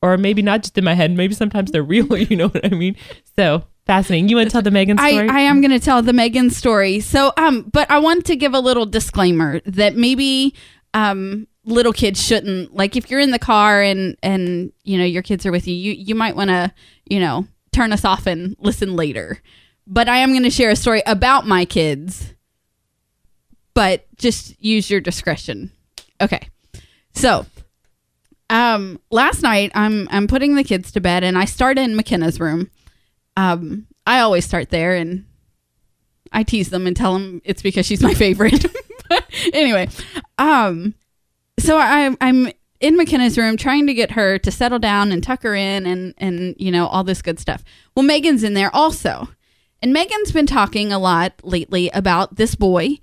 [0.00, 2.68] or maybe not just in my head, maybe sometimes they're real, you know what I
[2.68, 2.96] mean?
[3.36, 4.28] So Fascinating.
[4.28, 5.28] You want to tell the Megan I, story?
[5.30, 7.00] I am going to tell the Megan story.
[7.00, 10.54] So, um, but I want to give a little disclaimer that maybe,
[10.92, 15.22] um, little kids shouldn't like if you're in the car and and you know your
[15.22, 16.72] kids are with you, you you might want to
[17.04, 19.40] you know turn us off and listen later.
[19.86, 22.34] But I am going to share a story about my kids.
[23.74, 25.70] But just use your discretion.
[26.20, 26.48] Okay.
[27.14, 27.46] So,
[28.50, 32.40] um, last night I'm I'm putting the kids to bed and I start in McKenna's
[32.40, 32.70] room.
[33.36, 35.26] Um, I always start there and
[36.32, 38.66] I tease them and tell them it's because she's my favorite.
[39.52, 39.88] Anyway,
[40.38, 40.94] um,
[41.58, 45.42] so I, I'm in McKenna's room trying to get her to settle down and tuck
[45.42, 47.64] her in and and you know all this good stuff.
[47.94, 49.28] Well, Megan's in there also,
[49.82, 52.98] and Megan's been talking a lot lately about this boy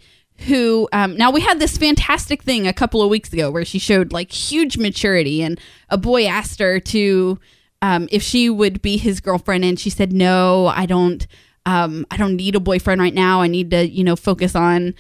[0.48, 3.80] who um, now we had this fantastic thing a couple of weeks ago where she
[3.80, 7.40] showed like huge maturity and a boy asked her to
[7.82, 11.28] um, if she would be his girlfriend and she said no i don't
[11.66, 13.42] um, i don't need a boyfriend right now.
[13.42, 14.94] I need to you know focus on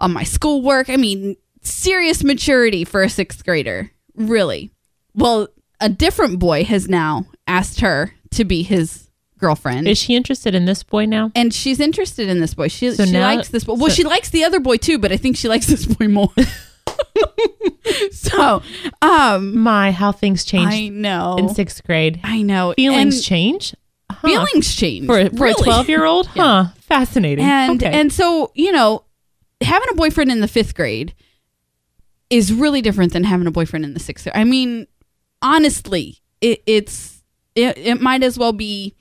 [0.00, 0.90] on my schoolwork.
[0.90, 4.70] I mean serious maturity for a sixth grader really
[5.14, 5.48] well
[5.80, 10.64] a different boy has now asked her to be his girlfriend Is she interested in
[10.66, 11.30] this boy now?
[11.34, 12.68] and she's interested in this boy.
[12.68, 13.74] She, So she now- likes this boy.
[13.74, 16.08] Well, so- she likes the other boy too, but I think she likes this boy
[16.08, 16.32] more.
[18.12, 18.62] so,
[19.02, 20.72] um, My, how things change.
[20.72, 22.20] I know, in sixth grade.
[22.24, 23.74] I know, Feelings And change?
[24.10, 24.28] Huh.
[24.28, 25.60] feelings change for, for really.
[25.60, 26.26] a 12 year old?
[26.28, 26.66] Huh.
[26.80, 27.44] Fascinating.
[27.44, 27.92] and okay.
[27.98, 29.04] and so you know,
[29.60, 31.14] having a boyfriend in the fifth grade
[32.34, 34.26] is really different than having a boyfriend in the sixth.
[34.34, 34.86] I mean,
[35.40, 37.22] honestly, it, it's
[37.54, 38.94] it, it might as well be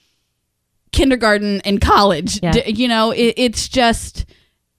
[0.92, 2.40] kindergarten and college.
[2.44, 2.52] Yeah.
[2.52, 4.26] D- you know, it, it's just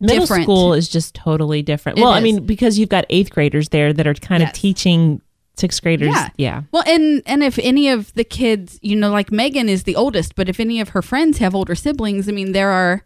[0.00, 0.44] Middle different.
[0.44, 1.98] school is just totally different.
[1.98, 4.50] It well, I mean, because you've got eighth graders there that are kind Yes.
[4.50, 5.20] of teaching
[5.56, 6.08] sixth graders.
[6.14, 6.28] Yeah.
[6.36, 6.62] yeah.
[6.72, 10.34] Well, and and if any of the kids, you know, like Megan is the oldest,
[10.36, 13.02] but if any of her friends have older siblings, I mean, there are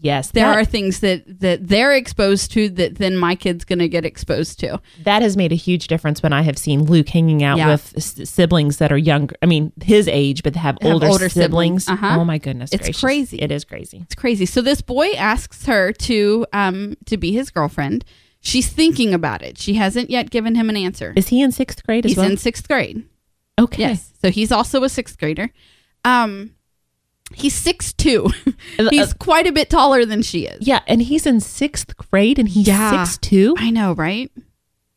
[0.00, 0.30] Yes.
[0.32, 3.88] there that, are things that that they're exposed to that then my kid's going to
[3.88, 4.80] get exposed to.
[5.04, 7.68] that has made a huge difference when I have seen Luke hanging out Yeah.
[7.72, 9.36] with s- siblings that are younger.
[9.42, 11.84] I mean, his age, but have, Have older, older siblings.
[11.84, 11.88] siblings.
[11.88, 12.20] Uh-huh.
[12.20, 12.72] Oh my goodness.
[12.72, 13.00] It's gracious.
[13.00, 13.36] crazy.
[13.38, 13.98] It is crazy.
[14.02, 14.46] It's crazy.
[14.46, 18.04] So this boy asks her to um to be his girlfriend.
[18.40, 19.56] She's thinking about it.
[19.58, 21.12] She hasn't yet given him an answer.
[21.14, 22.28] Is he in sixth grade as He's well?
[22.30, 23.04] in sixth grade.
[23.58, 23.82] okay.
[23.82, 24.10] Yes.
[24.20, 25.50] So he's also a sixth grader.
[26.04, 26.56] Um,
[27.34, 28.28] he's six two.
[28.90, 30.66] he's quite a bit taller than she is.
[30.66, 33.04] Yeah, and he's in sixth grade and he's Yeah.
[33.04, 33.54] six two.
[33.58, 34.30] I know, right?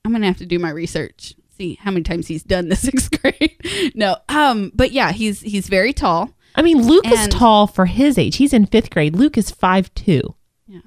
[0.04, 3.10] I'm gonna have to do my research, see how many times he's done the sixth
[3.22, 3.92] grade.
[3.96, 6.32] no, um, but yeah, he's he's very tall.
[6.56, 8.38] I mean, Luke is tall for his age.
[8.38, 9.16] He's in fifth grade.
[9.16, 10.36] Luke is five two.
[10.68, 10.80] Yeah.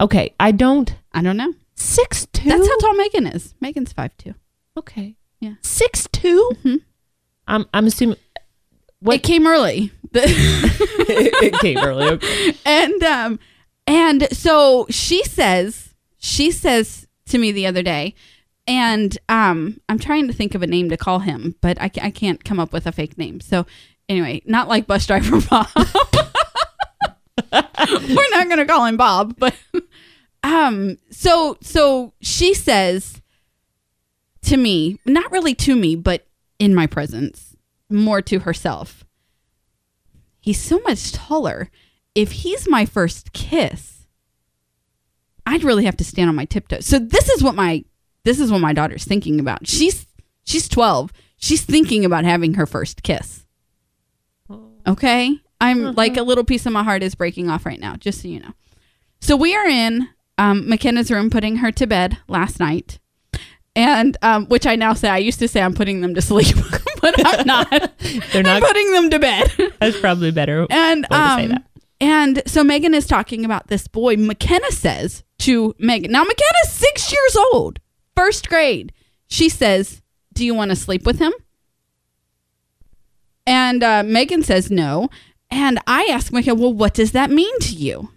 [0.00, 1.54] Okay, I don't I don't know.
[1.74, 2.48] six two.
[2.48, 3.54] That's how tall Megan is.
[3.60, 4.34] Megan's five two.
[4.76, 5.16] Okay.
[5.40, 5.54] Yeah.
[5.62, 6.80] Six 2 Mhm.
[7.48, 8.16] I'm I'm assuming
[9.00, 12.06] What- It came early, it came early.
[12.06, 12.54] Okay.
[12.64, 13.38] and um,
[13.86, 18.14] and so she says she says to me the other day,
[18.66, 22.10] and um, I'm trying to think of a name to call him, but I, I
[22.10, 23.40] can't come up with a fake name.
[23.40, 23.66] So
[24.08, 25.68] anyway, not like bus driver Bob.
[27.52, 29.54] We're not gonna call him Bob, but
[30.42, 33.22] um, so so she says
[34.42, 36.26] to me, not really to me, but
[36.58, 37.56] in my presence,
[37.88, 39.04] more to herself.
[40.42, 41.70] He's so much taller.
[42.14, 44.06] If he's my first kiss,
[45.46, 46.84] I'd really have to stand on my tiptoes.
[46.84, 47.84] So this is what my
[48.24, 49.66] this is what my daughter's thinking about.
[49.66, 50.06] She's
[50.44, 51.12] she's 12.
[51.36, 53.46] She's thinking about having her first kiss.
[54.86, 55.38] Okay?
[55.60, 58.28] I'm like a little piece of my heart is breaking off right now, just so
[58.28, 58.52] you know.
[59.20, 62.98] So we are in um, McKenna's room putting her to bed last night.
[63.76, 66.56] And um, which I now say I used to say I'm putting them to sleep,
[67.02, 67.68] but I'm not.
[67.70, 67.90] They're
[68.36, 68.62] I'm not.
[68.62, 69.52] putting them to bed.
[69.80, 70.66] That's probably better.
[70.70, 71.64] And way to say um, that.
[72.00, 74.16] and so Megan is talking about this boy.
[74.16, 77.80] McKenna says to Megan, now McKenna's six years old,
[78.16, 78.92] first grade.
[79.26, 80.00] She says,
[80.32, 81.32] "Do you want to sleep with him?"
[83.46, 85.08] And uh, Megan says no.
[85.50, 88.10] And I ask Megan, "Well, what does that mean to you?"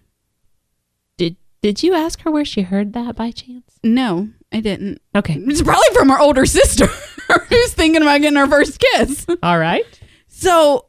[1.66, 3.80] Did you ask her where she heard that by chance?
[3.84, 5.01] No, I didn't.
[5.16, 5.34] Okay.
[5.47, 6.86] It's probably from her older sister
[7.49, 9.26] who's thinking about getting her first kiss.
[9.41, 9.84] All right.
[10.28, 10.86] So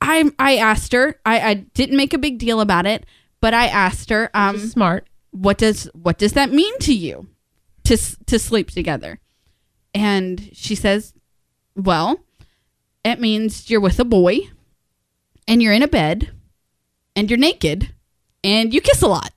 [0.00, 1.20] I I asked her.
[1.26, 3.04] I, I didn't make a big deal about it,
[3.42, 4.30] but I asked her.
[4.32, 5.06] Um, Smart.
[5.32, 7.28] what does what does that mean to you
[7.84, 9.20] to to sleep together
[9.92, 11.12] and she says
[11.74, 12.20] well
[13.04, 14.38] it means you're with a boy
[15.46, 16.30] and you're in a bed
[17.14, 17.92] and you're naked
[18.42, 19.30] and you kiss a lot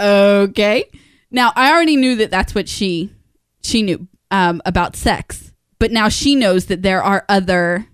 [0.00, 0.84] okay
[1.30, 3.10] now i already knew that that's what she
[3.62, 7.86] she knew um, about sex but now she knows that there are other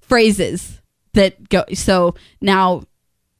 [0.00, 0.80] phrases
[1.14, 1.64] that go.
[1.74, 2.84] So now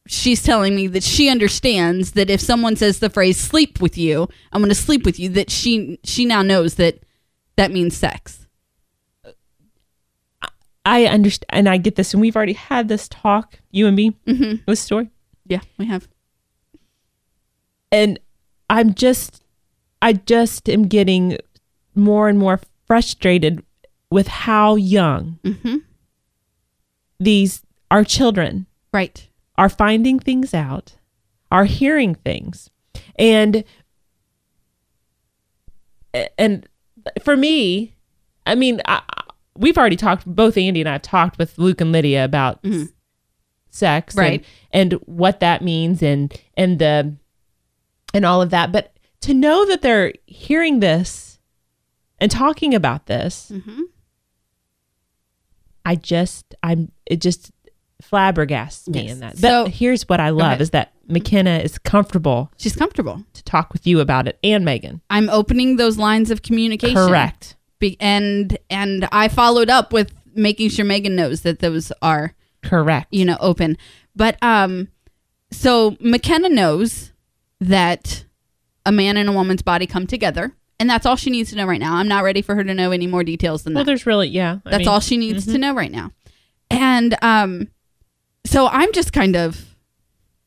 [0.07, 4.29] she's telling me that she understands that if someone says the phrase "sleep with you,"
[4.53, 5.29] I'm going to sleep with you.
[5.29, 6.99] That she she now knows that
[7.57, 8.47] that means sex.
[10.85, 14.17] I understand, and I get this, and we've already had this talk, you and me,
[14.27, 14.63] Mm-hmm.
[14.67, 15.11] this story,
[15.47, 16.09] Yeah, we have.
[17.93, 18.19] And
[18.71, 19.43] I'm just,
[20.03, 21.39] I just am getting
[21.95, 23.65] more and more frustrated
[24.11, 25.77] with how young Mm-hmm.
[27.21, 29.29] these our children Right.
[29.57, 30.97] are finding things out,
[31.51, 32.71] are hearing things,
[33.19, 33.65] and
[36.39, 36.67] and
[37.23, 37.95] for me,
[38.47, 39.03] I mean, I,
[39.57, 40.27] we've already talked.
[40.27, 42.89] Both Andy and I have talked with Luke and Lydia about s-
[43.71, 44.45] sex, and- Right.
[44.73, 47.15] and, what that means, and and the
[48.15, 48.73] and all of that.
[48.73, 51.39] But to know that they're hearing this
[52.19, 53.83] and talking about this, Mm-hmm.
[55.85, 57.51] I just I'm it just
[58.03, 59.13] flabbergasts me Yes.
[59.13, 59.39] in that.
[59.39, 63.25] So- but here's what I love is that McKenna is comfortable She's comfortable.
[63.33, 65.01] to talk with you about it and Megan.
[65.11, 66.95] I'm opening those lines of communication.
[66.97, 67.57] Correct.
[67.79, 73.09] Be- and and I followed up with making sure Megan knows that those are Correct.
[73.11, 73.77] you know open.
[74.15, 74.89] But um,
[75.51, 77.13] so McKenna knows
[77.61, 78.25] that
[78.87, 81.67] a man and a woman's body come together, and that's all she needs to know
[81.67, 81.97] right now.
[81.97, 83.89] I'm not ready for her to know any more details than Well, that.
[83.89, 84.59] Well, there's really yeah.
[84.65, 86.13] I That's mean, all she needs to know right now.
[86.71, 87.69] And um,
[88.47, 89.75] so I'm just kind of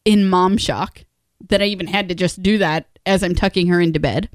[0.05, 1.03] in mom shock
[1.49, 4.29] that I even had to just do that as I'm tucking her into bed.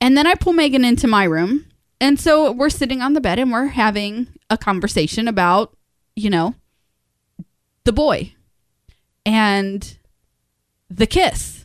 [0.00, 1.66] And then I pull Megan into my room.
[2.00, 5.76] And so we're sitting on the bed and we're having a conversation about,
[6.16, 6.54] you know,
[7.84, 8.34] the boy
[9.24, 9.96] and
[10.90, 11.61] the kiss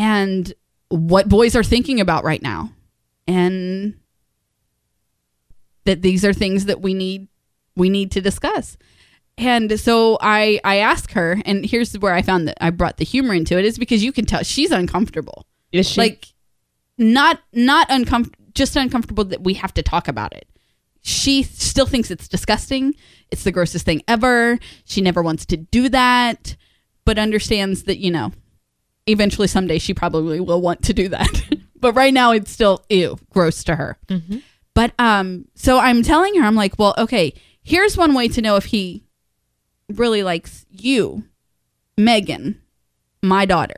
[0.00, 0.54] and
[0.88, 2.72] what boys are thinking about right now.
[3.26, 4.00] And
[5.84, 7.28] that these are things that we need
[7.76, 8.78] we need to discuss.
[9.36, 13.04] And so I I ask her, and here's where I found that I brought the
[13.04, 16.28] humor into it is because you can tell she's uncomfortable, Is she like
[16.96, 20.48] not not uncomfortable, just uncomfortable that we have to talk about it.
[21.02, 22.94] She still thinks it's disgusting.
[23.30, 24.58] It's the grossest thing ever.
[24.84, 26.56] She never wants to do that,
[27.04, 28.32] but understands that you know,
[29.10, 31.42] eventually someday she probably will want to do that.
[31.80, 33.98] but right now it's still ew, gross to her.
[34.74, 38.56] But um, so I'm telling her, I'm like, well, okay, here's one way to know
[38.56, 39.04] if he
[39.88, 41.24] really likes you,
[41.96, 42.60] Megan,
[43.22, 43.76] my daughter,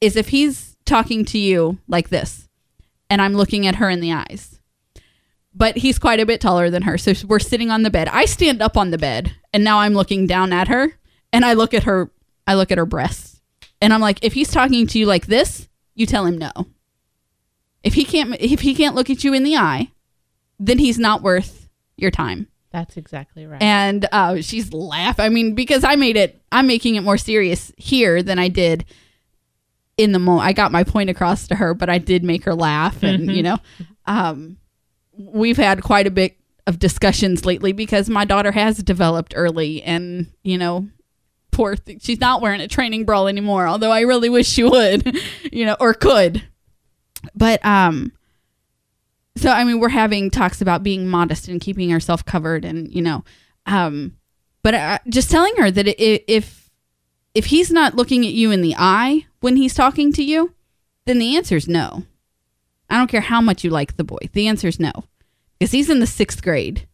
[0.00, 2.48] is if he's talking to you like this,
[3.08, 4.58] and I'm looking at her in the eyes.
[5.54, 8.08] But he's quite a bit taller than her, so we're sitting on the bed.
[8.08, 10.98] I stand up on the bed, and now I'm looking down at her,
[11.32, 12.10] and I look at her.
[12.46, 13.31] I look at her breasts,
[13.82, 16.52] and I'm like, if he's talking to you like this, you tell him no.
[17.82, 19.90] If he can't if he can't look at you in the eye,
[20.58, 22.46] then he's not worth your time.
[22.70, 23.60] That's exactly right.
[23.60, 25.20] And uh, she's laugh.
[25.20, 28.86] I mean, because I made it, I'm making it more serious here than I did
[29.98, 30.46] in the moment.
[30.46, 33.42] I got my point across to her, but I did make her laugh, and you
[33.42, 33.58] know,
[34.06, 34.56] um,
[35.18, 36.36] we've had quite a bit
[36.68, 40.88] of discussions lately because my daughter has developed early, and you know,
[41.52, 42.00] poor, thing.
[42.00, 43.68] she's not wearing a training bra anymore.
[43.68, 45.16] Although I really wish she would,
[45.52, 46.42] you know, or could.
[47.34, 48.12] But um,
[49.36, 53.02] so I mean, we're having talks about being modest and keeping herself covered, and you
[53.02, 53.24] know,
[53.66, 54.16] um,
[54.62, 55.94] but uh, just telling her that i
[56.26, 56.70] if
[57.34, 60.54] if he's not looking at you in the eye when he's talking to you,
[61.06, 62.04] then the answer is no.
[62.90, 64.18] I don't care how much you like the boy.
[64.32, 64.92] The answer is no,
[65.58, 66.86] because he's in the sixth grade.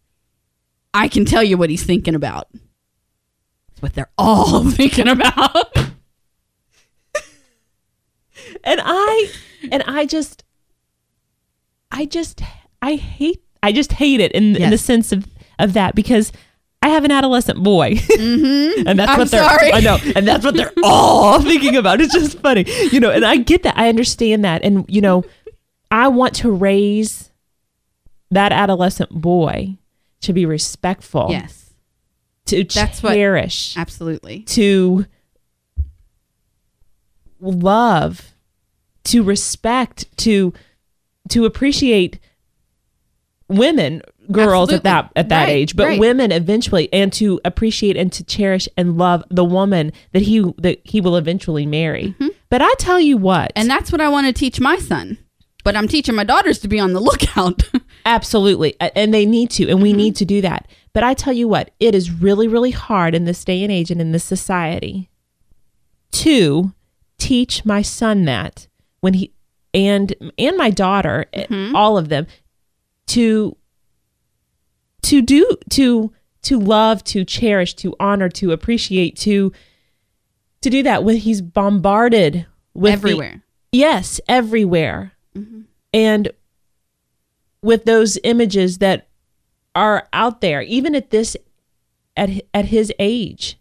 [0.95, 2.49] I can tell you what he's thinking about.
[3.79, 5.76] It's what they're all thinking about.
[8.64, 9.31] and I
[9.70, 10.43] and I just
[11.93, 12.43] I just
[12.83, 15.29] I hate I just hate it in in the sense of
[15.61, 16.33] of that because
[16.83, 19.01] I have an adolescent boy, and that's Mm-hmm.
[19.01, 19.45] I'm what they're.
[19.49, 19.72] sorry.
[19.72, 22.01] I know, and that's what they're all thinking about.
[22.01, 23.11] It's just funny, you know.
[23.11, 23.76] And I get that.
[23.76, 25.24] I understand that, and you know,
[25.91, 27.31] I want to raise
[28.31, 29.76] that adolescent boy
[30.20, 31.68] to be respectful, yes,
[32.49, 34.41] to That's what- cherish, absolutely.
[34.43, 35.07] to
[37.41, 38.33] love
[39.05, 40.53] to respect to
[41.29, 42.19] to appreciate
[43.49, 46.01] women girls at that at that Right, age but right.
[46.01, 50.81] women eventually and to appreciate and to cherish and love the woman that he that
[50.85, 52.15] he will eventually marry
[52.51, 53.61] but i tell you what Mm-hmm.
[53.61, 55.19] And that's what I want to teach my son.
[55.65, 57.63] But I'm teaching my daughters to be on the lookout.
[58.07, 58.75] Absolutely.
[58.81, 60.67] And they need to, and we need to do that.
[60.99, 63.93] But I tell you what, it is really, really hard in this day and age
[63.93, 65.09] and in this society
[66.11, 66.75] to
[67.19, 68.67] teach my son that
[68.99, 69.33] when he
[69.73, 72.27] and and my daughter, eh, all of them,
[73.07, 73.57] to
[75.03, 79.53] to do to to love, to cherish, to honor, to appreciate, to
[80.63, 82.45] to do that when he's bombarded
[82.75, 83.45] with the- Everywhere.
[83.71, 85.13] yes, everywhere.
[85.95, 86.33] And
[87.63, 89.08] with those images that
[89.79, 91.37] are out there, even at this
[92.16, 93.59] at at his age,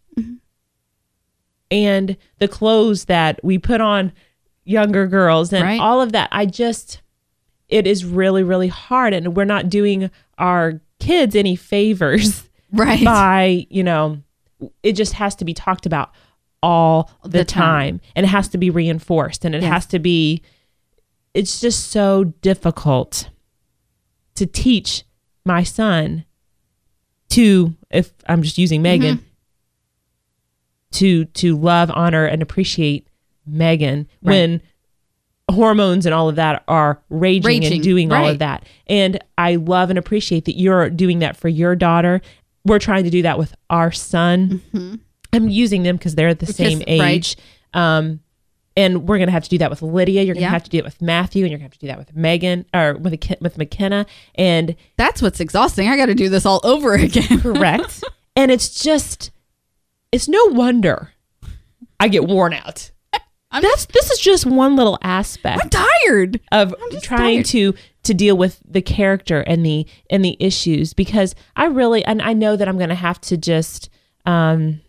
[1.70, 4.12] and the clothes that we put on
[4.64, 5.80] younger girls and Right.
[5.80, 7.02] all of that, I just
[7.70, 13.04] it is really really hard, and we're not doing our kids any favors right.
[13.04, 14.22] by you know
[14.82, 16.12] it just has to be talked about
[16.64, 18.00] all the, The time.
[18.00, 18.02] time.
[18.16, 19.72] and it has to be reinforced and it Yes.
[19.72, 20.42] has to be
[21.36, 23.30] it's just so difficult
[24.34, 25.04] to teach
[25.48, 26.24] my son
[27.30, 29.24] to if i'm just using megan Mm-hmm.
[30.92, 33.08] to to love honor and appreciate
[33.46, 34.62] megan when
[35.50, 38.66] hormones and all of that are raging, Raging, and doing all of that.
[38.88, 42.20] And i love and appreciate that you're doing that for your daughter.
[42.66, 44.62] We're trying to do that with our son.
[45.32, 47.00] I'm using them because they're the Because- same Mm-hmm.
[47.00, 47.10] right.
[47.16, 47.38] age.
[47.74, 48.20] Um
[48.78, 50.22] and we're gonna have to do that with Lydia.
[50.22, 50.52] You're gonna Yeah.
[50.52, 52.66] have to do it with Matthew, and you're gonna have to do that with Megan
[52.74, 54.06] or with a, with McKenna.
[54.36, 55.90] And That's what's exhausting.
[55.90, 57.42] I got to do this all over again.
[57.42, 58.04] correct.
[58.38, 59.32] and it's just,
[60.14, 61.12] it's no wonder
[62.00, 62.92] I get worn out.
[63.52, 66.40] I'm That's this is just one little aspect I'm tired.
[66.52, 67.46] of just trying tired.
[67.48, 67.74] to
[68.04, 72.34] to deal with the character and the and the issues because I really and I
[72.34, 73.90] know that I'm going to have to just
[74.26, 74.82] um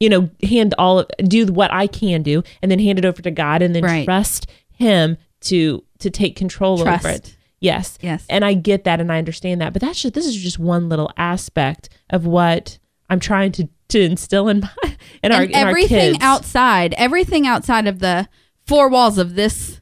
[0.00, 3.22] you know hand all of do what I can do and then hand it over
[3.22, 4.04] to God and then Right.
[4.04, 7.36] trust him to to take control over it.
[7.60, 7.98] Yes.
[8.02, 8.26] Yes.
[8.28, 10.88] And I get that and I understand that, but that's just this is just one
[10.90, 12.78] little aspect of what
[13.08, 14.68] I'm trying to to instill in my
[15.22, 18.28] in our and in everything outside, everything outside of the
[18.66, 19.80] four walls of this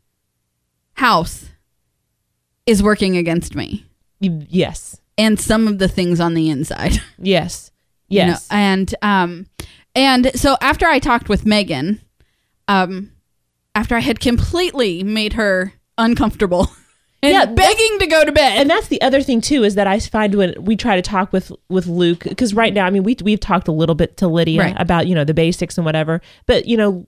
[0.94, 1.46] house
[2.66, 3.84] is working against me.
[4.20, 5.00] Yes.
[5.18, 6.92] And some of the things on the inside.
[7.18, 7.70] Yes.
[8.08, 8.46] you know, Yes.
[8.50, 9.46] and um
[9.95, 12.01] and so after I talked with Megan,
[12.68, 13.12] um
[13.74, 16.68] after I had completely made her uncomfortable
[17.22, 18.59] and Yeah, begging to go to bed.
[18.61, 21.32] and that's the other thing too is that I find when we try to talk
[21.32, 24.28] with with Luke because right now I mean we we've talked a little bit to
[24.28, 24.76] Lydia Right.
[24.78, 27.07] about you know the basics and whatever but you know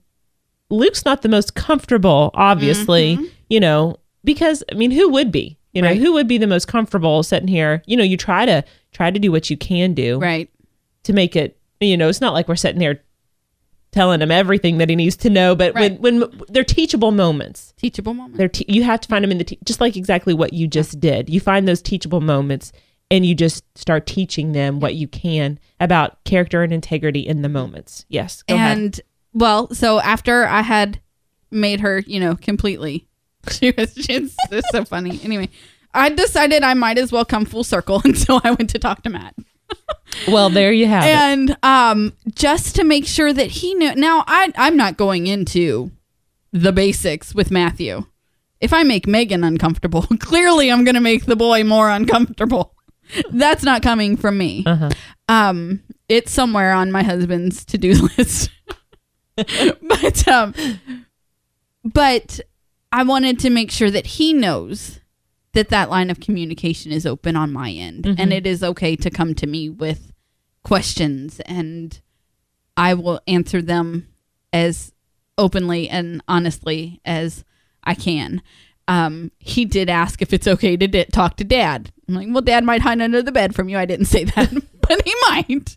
[0.69, 3.17] Luke's not the most comfortable obviously
[3.49, 5.97] you know because I mean who would be you know Mm-hmm.
[5.99, 6.01] Right.
[6.05, 8.63] who would be the most comfortable sitting here you know you try to
[8.93, 10.49] try to do what you can do right.
[11.03, 13.01] to make it you know it's not like we're sitting there
[13.91, 15.99] telling him everything that he needs to know but Right.
[15.99, 18.37] when when they're teachable moments Teachable moment.
[18.37, 20.67] they're te- you have to find them in the te- just like exactly what you
[20.67, 21.29] just did.
[21.29, 22.71] You find those teachable moments
[23.09, 27.49] and you just start teaching them what you can about character and integrity in the
[27.49, 28.05] moments.
[28.09, 28.77] Yes, go ahead.
[28.77, 29.01] and
[29.33, 30.99] well, so after I had
[31.49, 33.07] made her, you know, completely,
[33.49, 34.35] she was she's,
[34.71, 35.21] so funny.
[35.23, 35.47] Anyway,
[35.93, 39.03] I decided I might as well come full circle, and so I went to talk
[39.03, 39.35] to Matt,
[40.27, 41.09] Well, there you have it.
[41.15, 43.93] and um, just to make sure that he knew.
[43.95, 45.91] Now, I I'm not going into
[46.51, 48.05] the basics with Matthew.
[48.59, 52.73] If I make Megan uncomfortable, clearly I'm going to make the boy more uncomfortable.
[53.31, 54.63] That's not coming from me.
[54.65, 54.89] Uh-huh.
[55.29, 58.49] Um, it's somewhere on my husband's to-do list.
[59.35, 60.53] but um,
[61.83, 62.39] but
[62.91, 64.99] I wanted to make sure that he knows
[65.57, 69.09] that that line of communication is open on my end, and it is okay to
[69.09, 70.13] come to me with
[70.63, 71.99] questions, and
[72.77, 74.07] I will answer them
[74.53, 74.93] as
[75.35, 77.43] openly and honestly as
[77.83, 78.43] I can.
[78.87, 81.91] Um, he did ask if it's okay to di- talk to dad.
[82.07, 83.77] I'm like, well, dad might hide under the bed from you.
[83.79, 85.75] I didn't say that, but he might.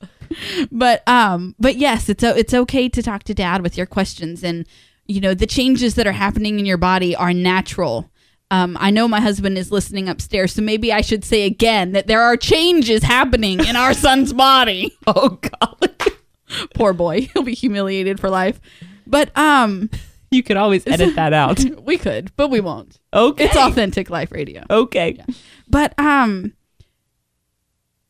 [0.71, 4.45] But um, but yes, it's o- it's okay to talk to dad with your questions,
[4.45, 4.67] and
[5.07, 8.10] you know the changes that are happening in your body are natural.
[8.53, 12.07] Um, I know my husband is listening upstairs, so maybe I should say again that
[12.09, 14.97] there are changes happening in our son's body.
[15.07, 15.95] oh God,
[16.75, 18.61] Poor boy, he'll be humiliated for life.
[19.07, 19.89] But um,
[20.33, 21.61] you could always edit that out.
[21.85, 22.99] we could, but we won't.
[23.15, 24.65] Okay, It's authentic life radio.
[24.69, 25.23] okay.
[25.69, 26.53] But um,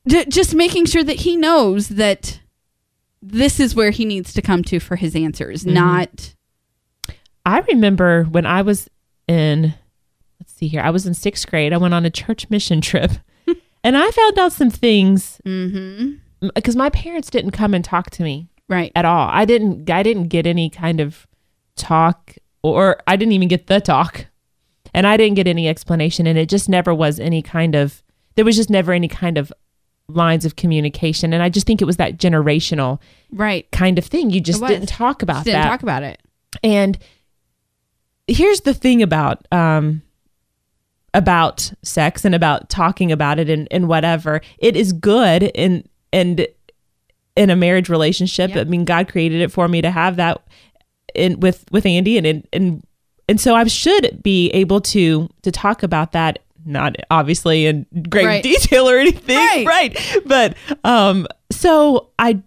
[0.09, 2.41] j- just making sure that he knows that
[3.23, 6.35] this is where he needs to come to for his answers, not
[7.45, 8.89] I remember when I was
[9.29, 9.75] in,
[10.61, 11.73] see here, I was in sixth grade.
[11.73, 13.11] I went on a church mission trip,
[13.83, 18.49] and I found out some things because my parents didn't come and talk to me
[18.69, 18.93] right.
[18.95, 19.29] at all.
[19.31, 21.27] I didn't I didn't get any kind of
[21.77, 24.27] talk or I didn't even get the talk.
[24.93, 28.03] And I didn't get any explanation and it just never was any kind of
[28.35, 29.53] there was just never any kind of
[30.09, 32.99] lines of communication and I just think it was that generational
[33.31, 33.71] Right.
[33.71, 34.31] kind of thing.
[34.31, 35.69] You just didn't talk about Just didn't that.
[35.69, 36.21] talk about it.
[36.65, 36.99] And
[38.27, 40.03] here's the thing about um
[41.15, 44.41] about sex and about talking about it and, and whatever.
[44.59, 46.47] It is good in and
[47.37, 48.51] in a marriage relationship.
[48.55, 48.61] Yeah.
[48.61, 50.43] I mean, God created it for me to have that
[51.15, 52.85] in with with Andy, and and and,
[53.29, 56.41] and so I should be able to to talk about that.
[56.67, 58.43] Not obviously in great Right.
[58.43, 59.67] detail or anything, Right.
[59.67, 60.19] right?
[60.27, 62.43] But um, so I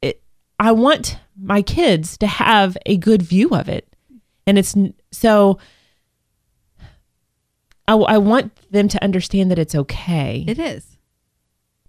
[0.00, 0.22] it,
[0.60, 3.86] I want my kids to have a good view of it,
[4.46, 4.74] and it's
[5.10, 5.58] so.
[7.88, 10.96] I, I want them to understand that it's okay It is.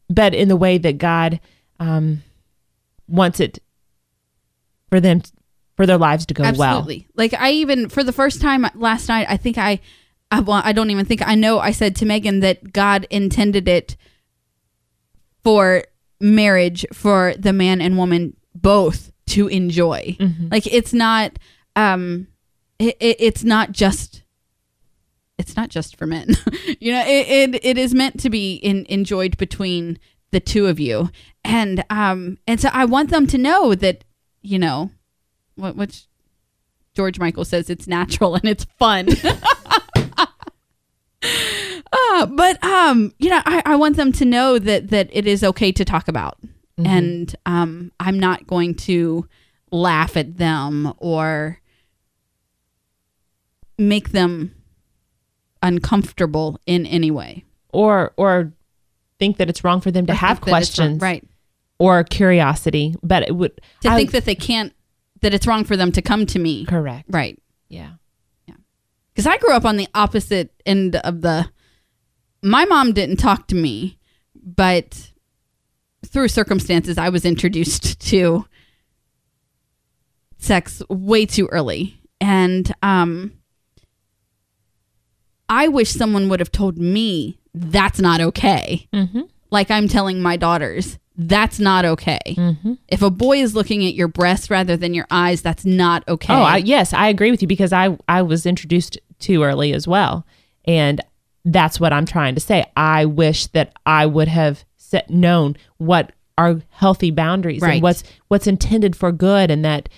[0.10, 1.40] but in the way that God
[1.80, 2.24] um,
[3.08, 3.60] wants it
[4.90, 5.22] for them
[5.76, 6.78] for their lives to go well.
[6.78, 7.08] Absolutely.
[7.16, 9.80] Like I even for the first time last night, I think I,
[10.32, 11.60] I, well, I don't even think I know.
[11.60, 13.98] I said to Megan that God intended it
[15.44, 15.84] for
[16.20, 20.16] marriage for the man and woman both to enjoy.
[20.52, 21.38] Like it's not,
[21.76, 22.28] um,
[22.80, 24.23] it, it, it's not just.
[25.38, 26.30] It's not just for men,
[26.80, 27.04] you know.
[27.06, 30.00] It, it it is meant to be in, enjoyed between
[30.32, 31.10] the two of you,
[31.44, 34.04] and um and so I want them to know that
[34.42, 34.92] you know
[35.56, 36.06] what which
[36.94, 39.08] George Michael says it's natural and it's fun.
[41.24, 45.44] uh, but um, you know, I, I want them to know that that it is
[45.44, 46.38] okay to talk about,
[46.78, 49.28] and um, I'm not going to
[49.72, 51.60] laugh at them or
[53.78, 54.54] make them
[55.64, 57.44] uncomfortable in any way.
[57.70, 58.54] Or or
[59.18, 61.24] think that it's wrong for them to Or have it's wrong- questions right?
[61.80, 64.74] or curiosity, but it would To I- think that they can't,
[65.22, 67.06] that it's wrong for them to come to me, correct.
[67.10, 67.40] right?
[67.70, 67.94] Yeah
[68.48, 68.56] yeah.
[69.14, 71.50] because I grew up on the opposite end of the.
[72.44, 73.98] My mom didn't talk to me,
[74.36, 75.12] but
[76.06, 78.46] through circumstances, I was introduced to
[80.38, 83.32] sex way too early, and um,
[85.50, 88.88] I wish someone would have told me that's not okay.
[88.94, 89.22] Mm-hmm.
[89.52, 92.20] Like I'm telling my daughters, that's not okay.
[92.28, 92.74] Mm-hmm.
[92.88, 96.34] If a boy is looking at your breasts rather than your eyes, that's not okay.
[96.34, 99.88] Oh, I, yes, I agree with you because I I was introduced too early as
[99.88, 100.26] well,
[100.66, 101.00] and
[101.46, 102.66] that's what I'm trying to say.
[102.76, 107.74] I wish that I would have set, known what are healthy boundaries Right.
[107.76, 109.90] and what's what's intended for good, and that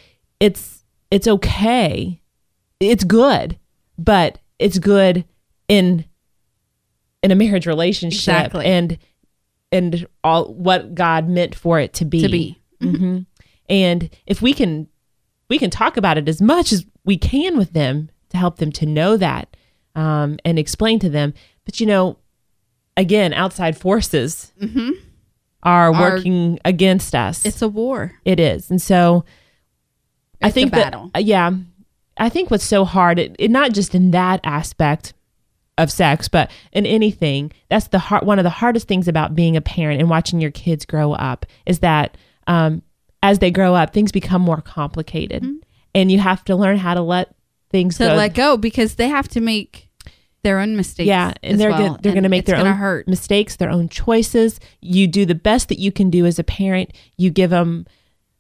[0.42, 2.20] it's it's okay,
[2.82, 3.58] it's good,
[3.98, 5.24] but it's good
[5.68, 6.06] in
[7.24, 8.66] in a marriage relationship Exactly.
[8.66, 8.98] and
[9.72, 12.62] and all what God meant for it to be to be.
[12.80, 13.20] hmm
[13.68, 14.88] And if we can,
[15.50, 18.72] we can talk about it as much as we can with them to help them
[18.74, 19.58] to know that
[19.96, 21.34] um, and explain to them.
[21.66, 22.18] But you know,
[22.96, 24.92] again, outside forces mm-hmm.
[25.64, 27.44] are working against us.
[27.44, 28.14] It's a war.
[28.24, 29.26] it is, and so
[30.42, 31.52] I It's a think that yeah,
[32.18, 35.14] I think what's so hard, it, it not just in that aspect
[35.78, 37.52] of sex, but in anything.
[37.70, 40.52] That's the hard, one of the hardest things about being a parent and watching your
[40.52, 42.18] kids grow up is that
[42.48, 42.82] um,
[43.22, 45.46] as they grow up, things become more complicated,
[45.94, 47.36] and you have to learn how to let
[47.72, 48.04] things Mm-hmm.
[48.04, 48.16] to go.
[48.16, 49.90] let go because they have to make
[50.44, 51.08] their own mistakes.
[51.08, 53.08] yeah, and they're well, gonna, they're going to make their own hurt.
[53.08, 54.60] mistakes, their own choices.
[54.80, 56.92] You do the best that you can do as a parent.
[57.18, 57.88] You give them,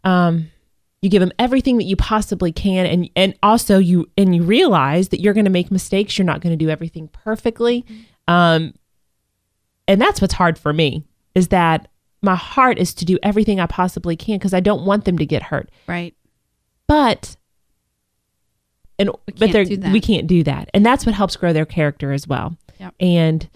[0.03, 0.51] um,
[1.05, 5.09] you give them everything that you possibly can, and and also you and you realize
[5.09, 6.17] that you're going to make mistakes.
[6.17, 7.85] You're not going to do everything perfectly,
[8.27, 8.73] um,
[9.87, 11.87] and that's what's hard for me is that
[12.21, 15.25] my heart is to do everything I possibly can because I don't want them to
[15.25, 16.13] get hurt, Right.
[16.87, 17.37] but.
[18.97, 22.27] And but they're we can't do that, and that's what helps grow their character as
[22.27, 22.57] well.
[22.79, 22.95] Yep.
[23.01, 23.49] And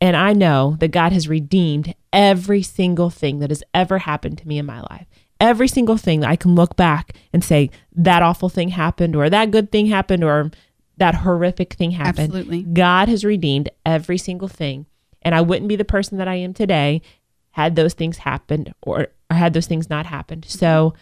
[0.00, 4.46] and I know that God has redeemed every single thing that has ever happened to
[4.46, 5.06] me in my life.
[5.40, 9.30] Every single thing that I can look back and say that awful thing happened or
[9.30, 10.50] that good thing happened or
[10.96, 12.34] that horrific thing happened.
[12.34, 12.62] Absolutely.
[12.64, 14.86] God has redeemed every single thing.
[15.22, 17.02] And I wouldn't be the person that I am today
[17.50, 20.42] had those things happened or, or had those things not happened.
[20.42, 20.58] Mm-hmm.
[20.58, 20.94] So,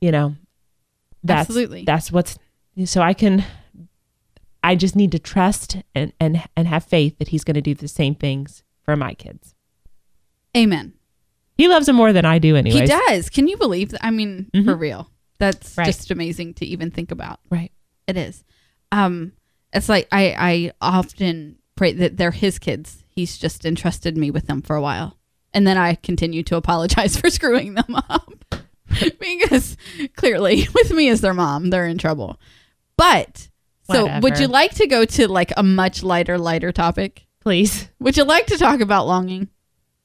[0.00, 0.36] you know,
[1.22, 1.84] that's Absolutely.
[1.84, 2.38] that's what's
[2.84, 3.44] so I can
[4.62, 7.74] I just need to trust and and and have faith that he's going to do
[7.74, 9.54] the same things for my kids.
[10.56, 10.94] Amen.
[11.56, 12.80] He loves them more than I do anyways.
[12.80, 13.30] He does.
[13.30, 14.04] Can you believe that?
[14.04, 14.78] I mean, for Mhm.
[14.78, 15.10] real.
[15.38, 15.86] That's Right.
[15.86, 17.40] just amazing to even think about.
[17.50, 17.72] Right.
[18.06, 18.44] It is.
[18.92, 19.32] Um,
[19.72, 23.04] it's like I, I often pray that they're his kids.
[23.08, 25.18] He's just entrusted me with them for a while.
[25.54, 28.32] And then I continue to apologize for screwing them up.
[29.18, 29.76] because
[30.16, 32.38] clearly with me as their mom, they're in trouble.
[32.96, 33.48] But
[33.90, 37.26] so would you like to go to like a much lighter, lighter topic?
[37.40, 37.88] Please.
[38.00, 39.48] Would you like to talk about longing?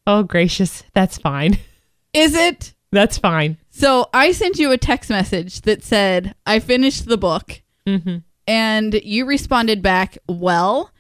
[0.08, 1.58] Oh gracious, that's fine.
[2.14, 2.74] Is it?
[2.92, 3.58] That's fine.
[3.70, 7.62] So I sent you a text message that said, I finished the book.
[7.88, 10.92] hmm And you responded back, well.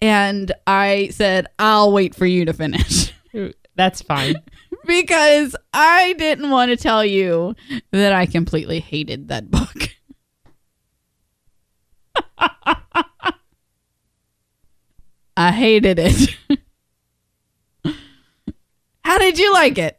[0.00, 3.12] And I said, I'll wait for you to finish.
[3.76, 4.36] That's fine.
[4.86, 7.54] because I didn't want to tell you
[7.90, 9.90] that I completely hated that book.
[15.36, 16.36] I hated it.
[19.10, 19.98] How did you like it?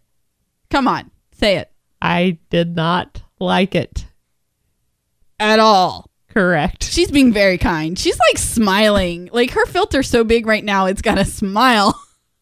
[0.70, 1.70] Come on, say it.
[2.02, 4.06] I did not like it.
[5.38, 6.10] At all.
[6.30, 6.86] Correct.
[6.86, 8.00] She's being very kind.
[8.00, 9.30] She's like smiling.
[9.34, 12.02] Like her filter's so big right now, it's got a smile.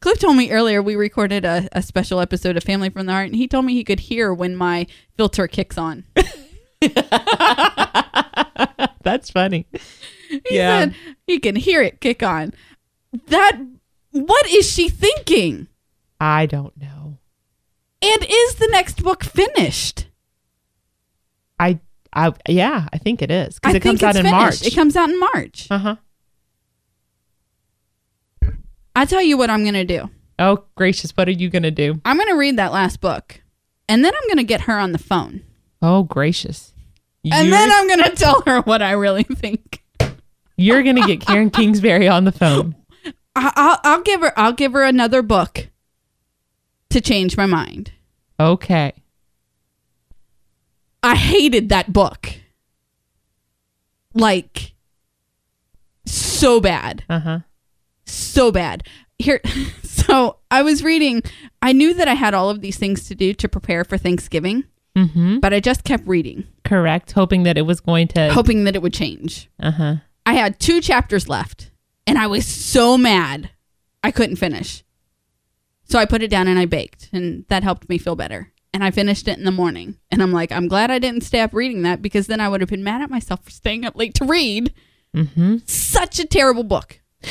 [0.00, 3.26] Cliff told me earlier we recorded a, a special episode of Family from the Heart,
[3.26, 4.86] and he told me he could hear when my
[5.18, 6.04] filter kicks on.
[9.02, 9.66] That's funny.
[10.30, 10.80] He Yeah.
[10.80, 10.94] said
[11.26, 12.54] he can hear it kick on.
[13.26, 13.60] That
[14.14, 15.66] what is she thinking?
[16.20, 17.18] I don't know.
[18.00, 20.06] And is the next book finished?
[21.58, 21.80] I
[22.12, 24.32] I yeah, I think it is because it comes out in finished.
[24.32, 24.66] March.
[24.66, 25.66] It comes out in March.
[25.70, 25.96] uh huh.
[28.96, 30.10] I tell you what I'm gonna do.
[30.38, 32.00] Oh gracious, what are you gonna do?
[32.04, 33.42] I'm gonna read that last book,
[33.88, 35.42] and then I'm gonna get her on the phone.
[35.82, 36.72] Oh gracious.
[37.24, 39.82] And you're, then I'm going to tell her what I really think.
[40.58, 42.76] you're gonna get Karen Kingsbury on the phone.
[43.36, 44.32] I- I'll, I'll give her.
[44.38, 45.68] I'll give her another book
[46.90, 47.92] to change my mind.
[48.38, 48.92] Okay.
[51.02, 52.28] I hated that book,
[54.14, 54.72] like
[56.06, 57.38] so bad, Uh huh.
[58.06, 58.86] so bad.
[59.18, 59.40] Here,
[59.82, 61.22] so I was reading.
[61.62, 64.64] I knew that I had all of these things to do to prepare for Thanksgiving,
[64.96, 65.40] Mm-hmm.
[65.40, 67.12] but I just kept reading, Correct.
[67.12, 68.32] Hoping that it was going to.
[68.32, 69.50] hoping that it would change.
[69.60, 69.94] Uh huh.
[70.24, 71.70] I had two chapters left,
[72.06, 73.50] and I was so mad
[74.02, 74.82] I couldn't finish.
[75.84, 78.52] So I put it down and I baked, and that helped me feel better.
[78.72, 79.98] And I finished it in the morning.
[80.10, 82.60] And I'm like, I'm glad I didn't stay up reading that because then I would
[82.60, 84.72] have been mad at myself for staying up late to read.
[85.14, 85.58] Mm-hmm.
[85.66, 87.00] Such a terrible book.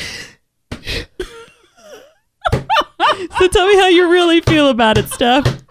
[3.38, 5.62] So tell me how you really feel about it, Steph.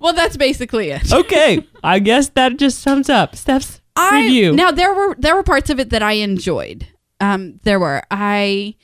[0.00, 1.12] Well, that's basically it.
[1.22, 1.66] Okay.
[1.84, 4.52] I guess that just sums up Steph's I, review.
[4.52, 6.86] Now there were there were parts of it that I enjoyed.
[7.22, 8.74] Um, there were I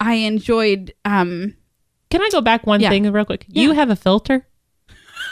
[0.00, 1.54] I enjoyed um
[2.10, 2.90] Can I go back one Yeah.
[2.90, 3.46] thing real quick?
[3.48, 4.46] You have a filter?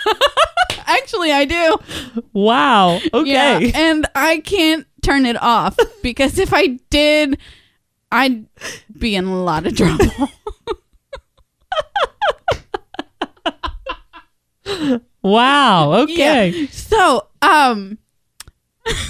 [0.87, 1.77] actually I do.
[2.33, 3.01] Wow.
[3.13, 3.31] Okay.
[3.33, 7.39] Yeah, and I can't turn it off because if I did,
[8.13, 8.47] I'd
[8.97, 10.07] be in a lot of trouble.
[15.23, 15.93] Wow.
[16.05, 16.49] Okay.
[16.51, 16.67] Yeah.
[16.71, 17.99] So, um,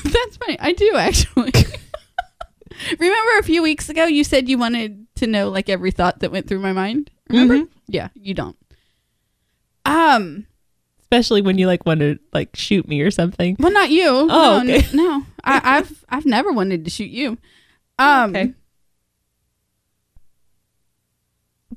[0.02, 0.58] that's funny.
[0.58, 1.52] I do actually.
[2.98, 6.32] Remember a few weeks ago you said you wanted to know like every thought that
[6.32, 7.10] went through my mind?
[7.28, 7.56] Remember?
[7.58, 7.68] Mhm.
[7.88, 8.56] Yeah, you don't.
[9.84, 10.46] Um,
[11.02, 13.56] Especially when you like want to like shoot me or something.
[13.58, 14.06] well, not you.
[14.08, 14.86] Oh, no, okay.
[14.94, 15.24] no.
[15.44, 17.36] I, I've I've never wanted to shoot you.
[17.98, 18.54] Um, Okay.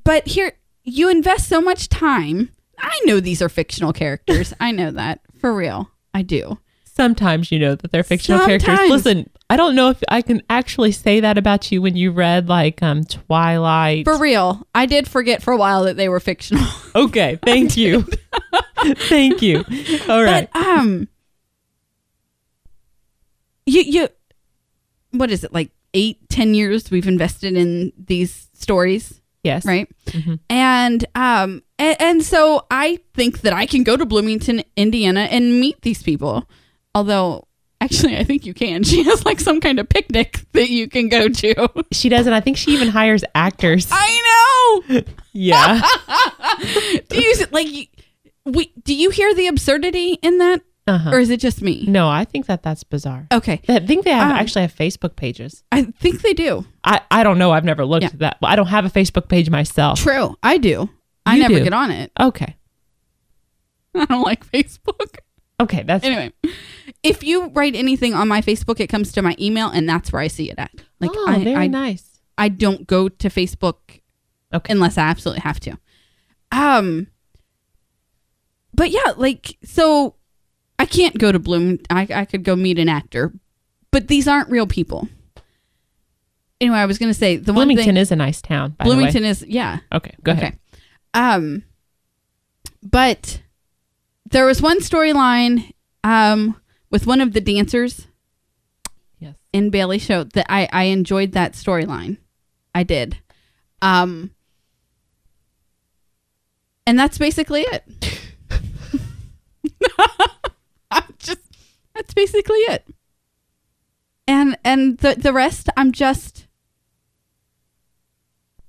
[0.03, 2.49] but here you invest so much time.
[2.77, 4.53] I know these are fictional characters.
[4.59, 5.89] I know that for real.
[6.13, 6.59] I do.
[6.85, 8.79] Sometimes you know that they're fictional characters.
[8.89, 12.49] Listen, I don't know if I can actually say that about you when you read
[12.49, 14.03] like um Twilight.
[14.05, 14.65] For real.
[14.73, 16.65] I did forget for a while that they were fictional.
[16.95, 18.03] okay, thank you.
[19.09, 19.63] thank you.
[20.09, 20.49] All right.
[20.51, 21.07] But um
[23.67, 24.07] you you
[25.11, 29.65] what is it like eight ten years we've invested in these stories yes.
[29.65, 30.39] right Mhm.
[30.49, 35.59] and um and, and so i think that i can go to bloomington indiana and
[35.59, 36.49] meet these people
[36.95, 37.47] although
[37.83, 41.09] actually i think you can she has like some kind of picnic that you can
[41.09, 41.53] go to
[41.91, 43.87] She does, and I think she even hires actors.
[43.91, 44.09] i
[44.89, 45.01] know
[45.33, 45.81] yeah.
[47.09, 47.67] do you like
[48.45, 51.11] we do you hear the absurdity in that Uh-huh.
[51.13, 53.27] or is it just me No, I think that that's bizarre.
[53.31, 55.63] okay I think they have Um, actually have Facebook pages.
[55.71, 57.51] i think they do I, I don't know.
[57.51, 58.09] I've never looked Yeah.
[58.13, 58.37] at that.
[58.43, 59.99] I don't have a Facebook page myself.
[59.99, 60.89] True, I do.
[61.25, 61.63] I never do.
[61.63, 62.11] get on it.
[62.19, 62.57] Okay.
[63.95, 65.19] I don't like Facebook.
[65.63, 65.83] Okay.
[65.83, 66.33] That's Anyway,
[67.03, 70.21] if you write anything on my Facebook, it comes to my email, and that's where
[70.21, 70.71] I see it at.
[70.99, 72.19] Like oh, I, very I, nice.
[72.37, 74.01] I don't go to Facebook
[74.53, 74.71] Okay.
[74.71, 75.77] unless I absolutely have to.
[76.51, 77.07] Um,
[78.73, 80.15] but yeah, like so,
[80.77, 81.79] I can't go to Bloom.
[81.89, 83.33] I I could go meet an actor,
[83.91, 85.07] but these aren't real people.
[86.61, 87.97] Anyway, I was gonna say the one Bloomington thing.
[87.97, 88.75] is a nice town.
[88.77, 89.79] By Bloomington is yeah.
[89.91, 90.15] Okay.
[90.23, 90.43] Go ahead.
[90.43, 90.57] Okay.
[91.13, 91.63] Um,
[92.81, 93.41] but
[94.33, 95.71] there was one storyline
[96.03, 96.59] um
[96.91, 98.07] with one of the dancers
[99.19, 99.35] Yes.
[99.53, 102.17] in Bailey show that I I enjoyed that storyline.
[102.75, 103.17] I did.
[103.81, 104.31] Um,
[106.85, 107.83] and that's basically it.
[110.91, 111.39] I'm just
[111.95, 112.85] that's basically it.
[114.27, 116.47] And and the the rest I'm just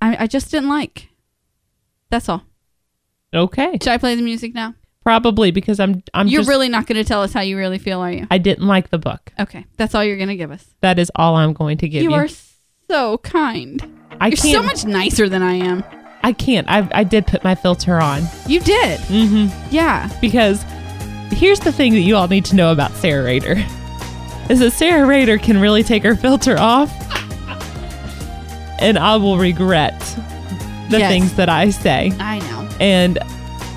[0.00, 1.08] I, I just didn't like.
[2.10, 2.42] That's all.
[3.32, 3.72] Okay.
[3.82, 4.74] Should I play the music now?
[5.04, 7.78] Probably because I'm I'm You're just, really not going to tell us how you really
[7.78, 8.26] feel, are you?
[8.30, 9.32] I didn't like the book.
[9.38, 10.64] Okay, that's all you're going to give us.
[10.80, 12.10] That is all I'm going to give you.
[12.10, 12.28] You are
[12.90, 13.86] so kind.
[14.20, 15.84] I You're so much nicer than I am.
[16.22, 16.66] I can't.
[16.70, 18.22] I I did put my filter on.
[18.46, 18.98] You did.
[19.00, 19.74] Mm-hmm.
[19.74, 20.08] Yeah.
[20.22, 20.62] because
[21.30, 23.56] here's the thing that you all need to know about Sarah Rader
[24.48, 26.90] is that Sarah Rader can really take her filter off
[28.80, 29.98] and I will regret
[30.90, 31.10] the Yes.
[31.10, 32.12] things that I say.
[32.20, 32.68] I know.
[32.80, 33.18] And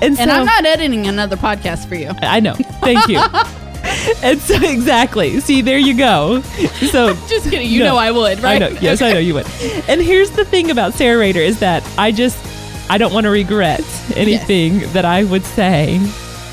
[0.02, 2.10] and so And I'm not editing another podcast for you.
[2.22, 2.54] I know.
[2.54, 3.18] Thank you.
[4.22, 5.40] and so exactly.
[5.40, 6.40] See, there you go.
[6.90, 7.68] So Just kidding.
[7.70, 7.90] You No.
[7.94, 8.60] know I would, right?
[8.62, 8.78] I know.
[8.80, 9.46] Yes, I know you would.
[9.88, 12.38] And here's the thing about Sarah Rader is that I just
[12.90, 13.82] I don't want to regret
[14.16, 16.00] anything that I would say.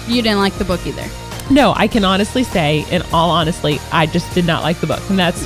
[0.08, 1.06] You didn't like the book either.
[1.52, 5.02] No, I can honestly say, in all honestly, I just did not like the book,
[5.10, 5.46] and that's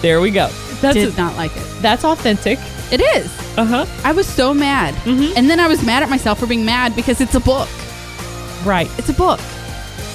[0.00, 0.48] there we go.
[0.80, 1.62] That's Did not like it.
[1.80, 2.58] that's authentic.
[2.90, 3.30] It is.
[3.56, 3.86] Uh huh.
[4.04, 4.94] I was so mad.
[5.04, 5.34] Mhm.
[5.36, 7.68] And then I was mad at myself for being mad because it's a book.
[8.64, 8.88] Right.
[8.98, 9.40] It's a book.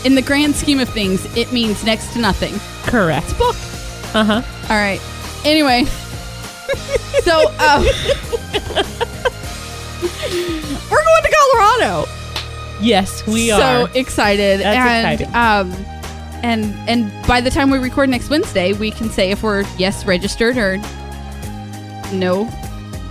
[0.06, 2.60] In the grand scheme of things, it means next to nothing.
[2.84, 3.26] Correct.
[3.26, 3.56] It's a book.
[4.14, 4.42] Uh huh.
[4.70, 5.02] All right.
[5.46, 5.84] Anyway,
[7.24, 7.84] so um,
[10.90, 12.06] we're going to Colorado.
[12.82, 13.88] Yes, we so are.
[13.88, 14.62] So excited.
[14.62, 15.36] That's and, exciting.
[15.36, 15.72] Um,
[16.44, 20.06] and and by the time we record next Wednesday, we can say if we're yes
[20.06, 20.78] registered or
[22.14, 22.50] no,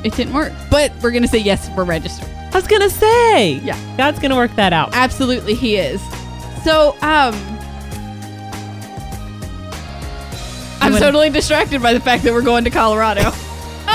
[0.07, 0.53] it didn't work.
[0.71, 2.29] But we're gonna say yes, we're registered.
[2.29, 3.55] I was gonna say.
[3.55, 3.79] Yeah.
[3.97, 4.91] God's gonna work that out.
[4.95, 6.01] Absolutely, he is.
[6.65, 7.35] So um.
[10.81, 13.33] I'm wanna- totally distracted by the fact that we're going to Colorado.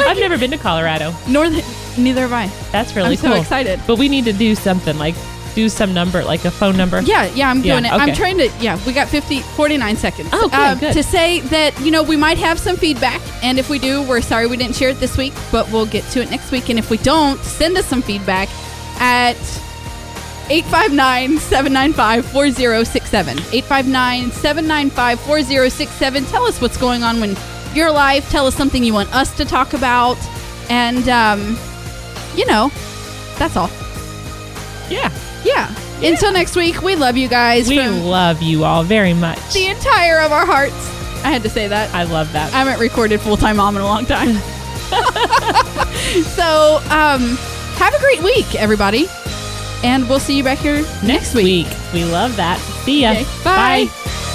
[0.00, 1.14] I've never been to Colorado.
[1.28, 1.64] Nor th-
[1.98, 2.46] neither have I.
[2.72, 3.36] That's really I'm so cool.
[3.40, 3.80] excited.
[3.86, 5.14] But we need to do something like
[5.54, 7.00] do some number, like a phone number.
[7.00, 7.92] Yeah, yeah, I'm Yeah, doing it.
[7.92, 10.28] I'm trying to, yeah, we got 50, 49 seconds.
[10.32, 10.92] Oh, good, Um, good.
[10.94, 13.20] To say that, you know, we might have some feedback.
[13.42, 16.04] And if we do, we're sorry we didn't share it this week, but we'll get
[16.12, 16.68] to it next week.
[16.68, 18.48] And if we don't, send us some feedback
[19.00, 19.36] at
[20.50, 23.38] 859 795 4067.
[23.38, 26.24] 859 795 4067.
[26.26, 27.36] Tell us what's going on when
[27.74, 28.28] you're live.
[28.30, 30.18] Tell us something you want us to talk about.
[30.68, 31.56] And, um,
[32.36, 32.70] you know,
[33.38, 33.70] that's all.
[34.90, 35.10] Yeah.
[35.44, 35.74] Yeah.
[36.02, 39.38] Until next week, we love you guys We from love you all very much.
[39.52, 40.74] the entire of our hearts.
[41.24, 41.92] I had to say that.
[41.94, 42.52] I love that.
[42.54, 44.34] I haven't recorded full time mom in a long time.
[46.36, 47.36] so, um,
[47.76, 49.06] have a great week, everybody.
[49.82, 51.66] And we'll see you back here Next week.
[51.94, 52.58] We love that.
[52.84, 53.12] See ya.
[53.12, 53.86] Okay, bye.
[53.86, 54.26] Bye.